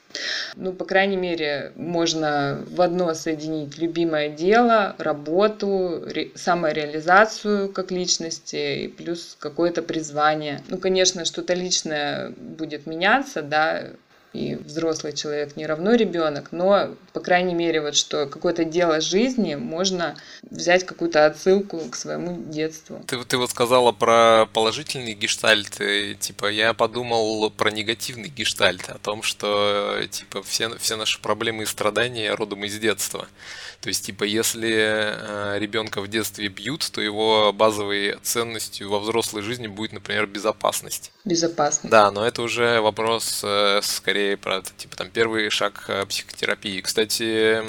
ну, 0.56 0.74
по 0.74 0.86
крайней 0.86 1.18
мере, 1.18 1.72
можно 1.76 2.64
в 2.70 2.82
одно 2.82 3.14
соединить 3.14 3.78
любимое 3.78 4.30
дело, 4.30 4.96
работу, 4.98 6.04
ре- 6.06 6.32
самореализацию 6.36 7.72
как 7.72 7.92
личности 7.92 8.86
и 8.86 8.88
плюс 8.88 9.38
какое-то 9.40 9.82
призвание. 9.82 10.64
Ну, 10.68 10.78
конечно, 10.78 11.26
что-то 11.26 11.54
личное 11.54 12.32
будет 12.38 12.88
меняться, 13.10 13.42
да, 13.42 13.92
и 14.34 14.56
взрослый 14.56 15.14
человек 15.14 15.56
не 15.56 15.66
равно 15.66 15.96
ребенок, 15.96 16.52
но, 16.52 16.96
по 17.14 17.20
крайней 17.20 17.56
мере, 17.56 17.82
вот 17.82 17.96
что 17.96 18.28
какое-то 18.28 18.64
дело 18.64 19.02
жизни 19.02 19.56
можно 19.56 20.16
взять 20.44 20.86
какую-то 20.86 21.26
отсылку 21.26 21.80
к 21.90 21.96
своему 21.96 22.38
детству. 22.52 23.04
Ты, 23.08 23.24
ты 23.24 23.38
вот 23.38 23.50
сказала 23.50 23.92
про 23.92 24.48
положительный 24.54 25.14
гештальт, 25.14 25.82
и, 25.82 26.16
типа 26.16 26.48
я 26.52 26.74
подумал 26.74 27.50
про 27.50 27.72
негативный 27.72 28.30
гештальт, 28.30 28.90
о 28.90 29.00
том, 29.00 29.24
что 29.24 29.98
типа 30.12 30.44
все, 30.44 30.78
все 30.78 30.96
наши 30.96 31.20
проблемы 31.20 31.64
и 31.64 31.66
страдания 31.66 32.34
родом 32.34 32.64
из 32.64 32.78
детства. 32.78 33.28
То 33.82 33.88
есть, 33.88 34.06
типа, 34.06 34.26
если 34.26 34.76
э, 34.76 35.58
ребенка 35.58 36.02
в 36.02 36.10
детстве 36.10 36.50
бьют, 36.50 36.90
то 36.92 37.00
его 37.00 37.54
базовой 37.54 38.18
ценностью 38.22 38.90
во 38.90 39.00
взрослой 39.00 39.42
жизни 39.42 39.68
будет, 39.68 39.94
например, 39.94 40.28
безопасность. 40.28 41.14
Безопасность. 41.24 41.90
Да, 41.90 42.12
но 42.12 42.28
это 42.28 42.42
уже 42.42 42.82
вопрос 42.82 43.40
э, 43.42 43.80
скорее 44.20 44.38
про, 44.38 44.62
типа, 44.62 44.96
там, 44.98 45.10
первый 45.10 45.50
шаг 45.50 45.86
э, 45.88 46.06
психотерапии. 46.06 46.82
Кстати, 46.82 47.62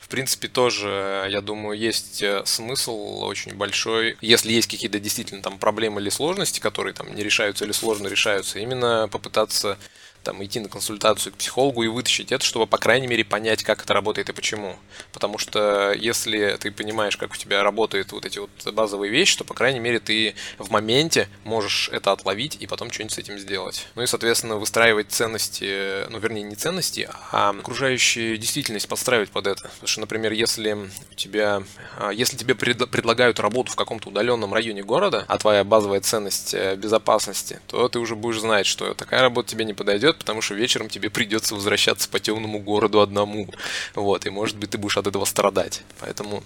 в 0.00 0.08
принципе, 0.08 0.48
тоже, 0.48 1.26
я 1.30 1.40
думаю, 1.40 1.78
есть 1.78 2.22
смысл 2.44 3.24
очень 3.24 3.54
большой, 3.54 4.16
если 4.20 4.52
есть 4.52 4.68
какие-то 4.68 4.98
действительно 4.98 5.42
там 5.42 5.58
проблемы 5.58 6.00
или 6.00 6.10
сложности, 6.10 6.60
которые 6.60 6.94
там 6.94 7.14
не 7.14 7.22
решаются 7.22 7.64
или 7.64 7.72
сложно 7.72 8.08
решаются, 8.08 8.58
именно 8.58 9.08
попытаться 9.10 9.78
там, 10.24 10.42
идти 10.44 10.58
на 10.58 10.68
консультацию 10.68 11.32
к 11.32 11.36
психологу 11.36 11.82
и 11.82 11.88
вытащить 11.88 12.32
это, 12.32 12.44
чтобы, 12.44 12.66
по 12.66 12.78
крайней 12.78 13.06
мере, 13.06 13.24
понять, 13.24 13.62
как 13.62 13.84
это 13.84 13.94
работает 13.94 14.28
и 14.30 14.32
почему. 14.32 14.76
Потому 15.12 15.38
что 15.38 15.92
если 15.92 16.56
ты 16.58 16.72
понимаешь, 16.72 17.16
как 17.16 17.32
у 17.32 17.36
тебя 17.36 17.62
работают 17.62 18.12
вот 18.12 18.26
эти 18.26 18.38
вот 18.38 18.50
базовые 18.72 19.10
вещи, 19.10 19.38
то, 19.38 19.44
по 19.44 19.54
крайней 19.54 19.80
мере, 19.80 20.00
ты 20.00 20.34
в 20.58 20.70
моменте 20.70 21.28
можешь 21.44 21.88
это 21.92 22.12
отловить 22.12 22.56
и 22.60 22.66
потом 22.66 22.90
что-нибудь 22.90 23.14
с 23.14 23.18
этим 23.18 23.38
сделать. 23.38 23.86
Ну 23.94 24.02
и, 24.02 24.06
соответственно, 24.06 24.56
выстраивать 24.56 25.10
ценности, 25.10 26.08
ну, 26.10 26.18
вернее, 26.18 26.42
не 26.42 26.54
ценности, 26.54 27.08
а 27.30 27.50
окружающую 27.50 28.38
действительность 28.38 28.88
подстраивать 28.88 29.30
под 29.30 29.46
это. 29.46 29.62
Потому 29.62 29.88
что, 29.88 30.00
например, 30.00 30.32
если 30.32 30.72
у 30.72 31.14
тебя, 31.14 31.62
а, 31.98 32.10
если 32.10 32.36
тебе 32.36 32.54
пред, 32.54 32.90
предлагают 32.90 33.38
работу 33.40 33.70
в 33.72 33.76
каком-то 33.76 34.08
удаленном 34.08 34.54
районе 34.54 34.82
города, 34.82 35.24
а 35.28 35.38
твоя 35.38 35.64
базовая 35.64 36.00
ценность 36.00 36.54
э, 36.54 36.76
безопасности, 36.76 37.60
то 37.66 37.88
ты 37.88 37.98
уже 37.98 38.16
будешь 38.16 38.40
знать, 38.40 38.66
что 38.66 38.94
такая 38.94 39.20
работа 39.20 39.50
тебе 39.50 39.64
не 39.64 39.74
подойдет, 39.74 40.13
произойдет, 40.14 40.18
потому 40.18 40.42
что 40.42 40.54
вечером 40.54 40.88
тебе 40.88 41.10
придется 41.10 41.54
возвращаться 41.54 42.08
по 42.08 42.18
темному 42.18 42.58
городу 42.58 43.00
одному. 43.00 43.48
Вот, 43.94 44.26
и 44.26 44.30
может 44.30 44.56
быть 44.56 44.70
ты 44.70 44.78
будешь 44.78 44.96
от 44.96 45.06
этого 45.06 45.24
страдать. 45.24 45.82
Поэтому 46.00 46.42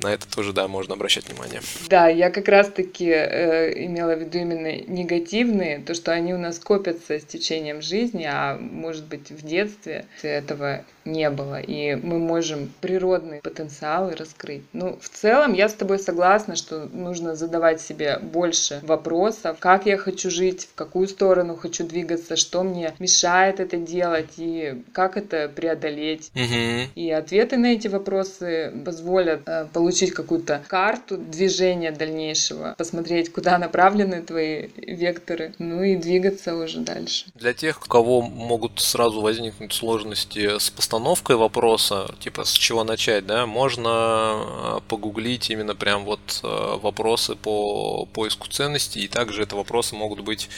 на 0.00 0.12
это 0.12 0.26
тоже, 0.28 0.52
да, 0.52 0.68
можно 0.68 0.94
обращать 0.94 1.28
внимание. 1.28 1.60
Да, 1.88 2.08
я 2.08 2.30
как 2.30 2.48
раз-таки 2.48 3.08
э, 3.08 3.84
имела 3.84 4.14
в 4.14 4.20
виду 4.20 4.38
именно 4.38 4.82
негативные, 4.86 5.78
то, 5.78 5.94
что 5.94 6.12
они 6.12 6.34
у 6.34 6.38
нас 6.38 6.58
копятся 6.58 7.18
с 7.18 7.24
течением 7.24 7.82
жизни, 7.82 8.26
а 8.30 8.56
может 8.58 9.04
быть 9.04 9.30
в 9.30 9.46
детстве 9.46 10.06
этого 10.22 10.84
не 11.04 11.28
было, 11.30 11.60
и 11.60 11.94
мы 11.96 12.18
можем 12.18 12.72
природные 12.80 13.40
потенциалы 13.42 14.14
раскрыть. 14.16 14.62
Ну, 14.72 14.98
в 15.00 15.08
целом, 15.08 15.52
я 15.52 15.68
с 15.68 15.74
тобой 15.74 15.98
согласна, 15.98 16.56
что 16.56 16.88
нужно 16.92 17.34
задавать 17.34 17.80
себе 17.80 18.18
больше 18.18 18.80
вопросов, 18.82 19.58
как 19.60 19.86
я 19.86 19.98
хочу 19.98 20.30
жить, 20.30 20.68
в 20.72 20.74
какую 20.74 21.06
сторону 21.08 21.56
хочу 21.56 21.86
двигаться, 21.86 22.36
что 22.36 22.62
мне 22.62 22.94
мешает 22.98 23.60
это 23.60 23.76
делать, 23.76 24.30
и 24.38 24.82
как 24.92 25.16
это 25.16 25.50
преодолеть. 25.54 26.30
Угу. 26.34 26.92
И 26.94 27.10
ответы 27.10 27.58
на 27.58 27.66
эти 27.66 27.88
вопросы 27.88 28.72
позволят 28.84 29.42
э, 29.46 29.66
получить 29.72 29.83
какую-то 30.14 30.62
карту 30.68 31.16
движения 31.16 31.90
дальнейшего, 31.90 32.74
посмотреть, 32.76 33.32
куда 33.32 33.58
направлены 33.58 34.22
твои 34.22 34.68
векторы, 34.76 35.54
ну 35.58 35.82
и 35.82 35.96
двигаться 35.96 36.54
уже 36.54 36.80
дальше. 36.80 37.26
Для 37.34 37.52
тех, 37.52 37.82
у 37.84 37.88
кого 37.88 38.22
могут 38.22 38.80
сразу 38.80 39.20
возникнуть 39.20 39.72
сложности 39.72 40.58
с 40.58 40.70
постановкой 40.70 41.36
вопроса, 41.36 42.14
типа 42.20 42.44
с 42.44 42.52
чего 42.52 42.84
начать, 42.84 43.26
да, 43.26 43.46
можно 43.46 44.78
э, 44.78 44.80
погуглить 44.88 45.50
именно 45.50 45.74
прям 45.74 46.04
вот 46.04 46.40
э, 46.42 46.78
вопросы 46.82 47.34
по 47.36 48.06
поиску 48.06 48.48
ценностей, 48.48 49.04
и 49.04 49.08
также 49.08 49.42
это 49.42 49.56
вопросы 49.56 49.94
могут 49.94 50.20
быть, 50.20 50.48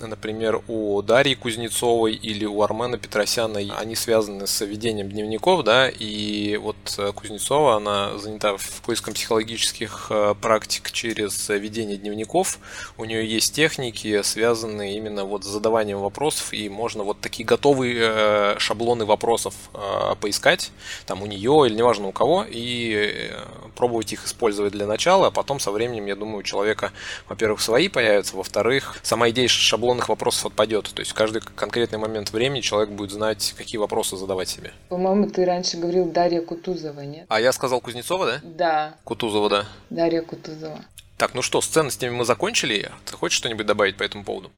например, 0.00 0.62
у 0.68 1.02
Дарьи 1.02 1.34
Кузнецовой 1.34 2.14
или 2.14 2.44
у 2.44 2.62
Армена 2.62 2.98
Петросяна, 2.98 3.58
они 3.58 3.94
связаны 3.94 4.46
с 4.46 4.64
ведением 4.64 5.10
дневников, 5.10 5.64
да, 5.64 5.88
и 5.88 6.56
вот 6.56 6.76
э, 6.98 7.12
Кузнецова, 7.12 7.76
она 7.76 8.18
занята 8.18 8.56
поиском 8.82 9.14
психологических 9.14 10.10
практик 10.40 10.90
через 10.90 11.48
ведение 11.48 11.96
дневников, 11.96 12.58
у 12.96 13.04
нее 13.04 13.26
есть 13.26 13.54
техники, 13.54 14.22
связанные 14.22 14.96
именно 14.96 15.24
вот 15.24 15.44
с 15.44 15.48
задаванием 15.48 15.98
вопросов, 15.98 16.52
и 16.52 16.68
можно 16.68 17.02
вот 17.02 17.20
такие 17.20 17.44
готовые 17.44 18.58
шаблоны 18.58 19.04
вопросов 19.04 19.54
э, 19.74 20.14
поискать, 20.20 20.70
там 21.06 21.22
у 21.22 21.26
нее 21.26 21.66
или 21.66 21.74
неважно 21.74 22.08
у 22.08 22.12
кого, 22.12 22.44
и 22.48 23.30
э, 23.30 23.34
пробовать 23.74 24.12
их 24.12 24.26
использовать 24.26 24.72
для 24.72 24.86
начала, 24.86 25.28
а 25.28 25.30
потом 25.30 25.60
со 25.60 25.70
временем, 25.70 26.06
я 26.06 26.16
думаю, 26.16 26.38
у 26.38 26.42
человека, 26.42 26.92
во-первых, 27.28 27.60
свои 27.60 27.88
появятся, 27.88 28.36
во-вторых, 28.36 28.98
сама 29.02 29.30
идея 29.30 29.48
шаблонных 29.48 30.08
вопросов 30.08 30.46
отпадет. 30.46 30.90
То 30.94 31.00
есть 31.00 31.12
в 31.12 31.14
каждый 31.14 31.42
конкретный 31.42 31.98
момент 31.98 32.32
времени 32.32 32.60
человек 32.60 32.90
будет 32.90 33.10
знать, 33.10 33.54
какие 33.56 33.78
вопросы 33.78 34.16
задавать 34.16 34.48
себе. 34.48 34.72
По-моему, 34.88 35.28
ты 35.30 35.44
раньше 35.44 35.76
говорил 35.76 36.10
Дарья 36.10 36.42
Кутузова, 36.42 37.00
нет? 37.00 37.26
А 37.28 37.40
я 37.40 37.52
сказал 37.52 37.80
Кузнецова, 37.80 38.26
да? 38.26 38.40
Да. 38.56 38.94
Кутузова, 39.04 39.48
да. 39.48 39.66
Дарья 39.90 40.22
Кутузова. 40.22 40.84
Так, 41.16 41.34
ну 41.34 41.42
что, 41.42 41.60
с 41.60 41.66
ценностями 41.66 42.10
мы 42.10 42.24
закончили. 42.24 42.90
Ты 43.04 43.14
хочешь 43.14 43.38
что-нибудь 43.38 43.66
добавить 43.66 43.96
по 43.96 44.02
этому 44.02 44.24
поводу? 44.24 44.50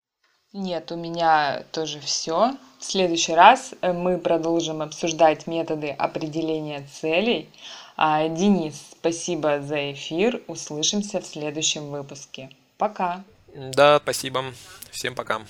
Нет, 0.52 0.92
у 0.92 0.96
меня 0.96 1.64
тоже 1.72 1.98
все. 2.00 2.56
В 2.78 2.84
следующий 2.84 3.34
раз 3.34 3.74
э, 3.80 3.92
мы 3.92 4.18
продолжим 4.18 4.82
обсуждать 4.82 5.46
методы 5.46 5.90
определения 5.90 6.86
целей. 7.00 7.48
А, 7.96 8.28
Денис, 8.28 8.74
спасибо 8.92 9.60
за 9.62 9.92
эфир. 9.92 10.42
Услышимся 10.46 11.20
в 11.20 11.26
следующем 11.26 11.90
выпуске. 11.90 12.50
Пока. 12.76 13.24
Да, 13.54 13.98
спасибо. 14.02 14.44
Всем 14.90 15.14
пока. 15.14 15.42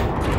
You. 0.00 0.29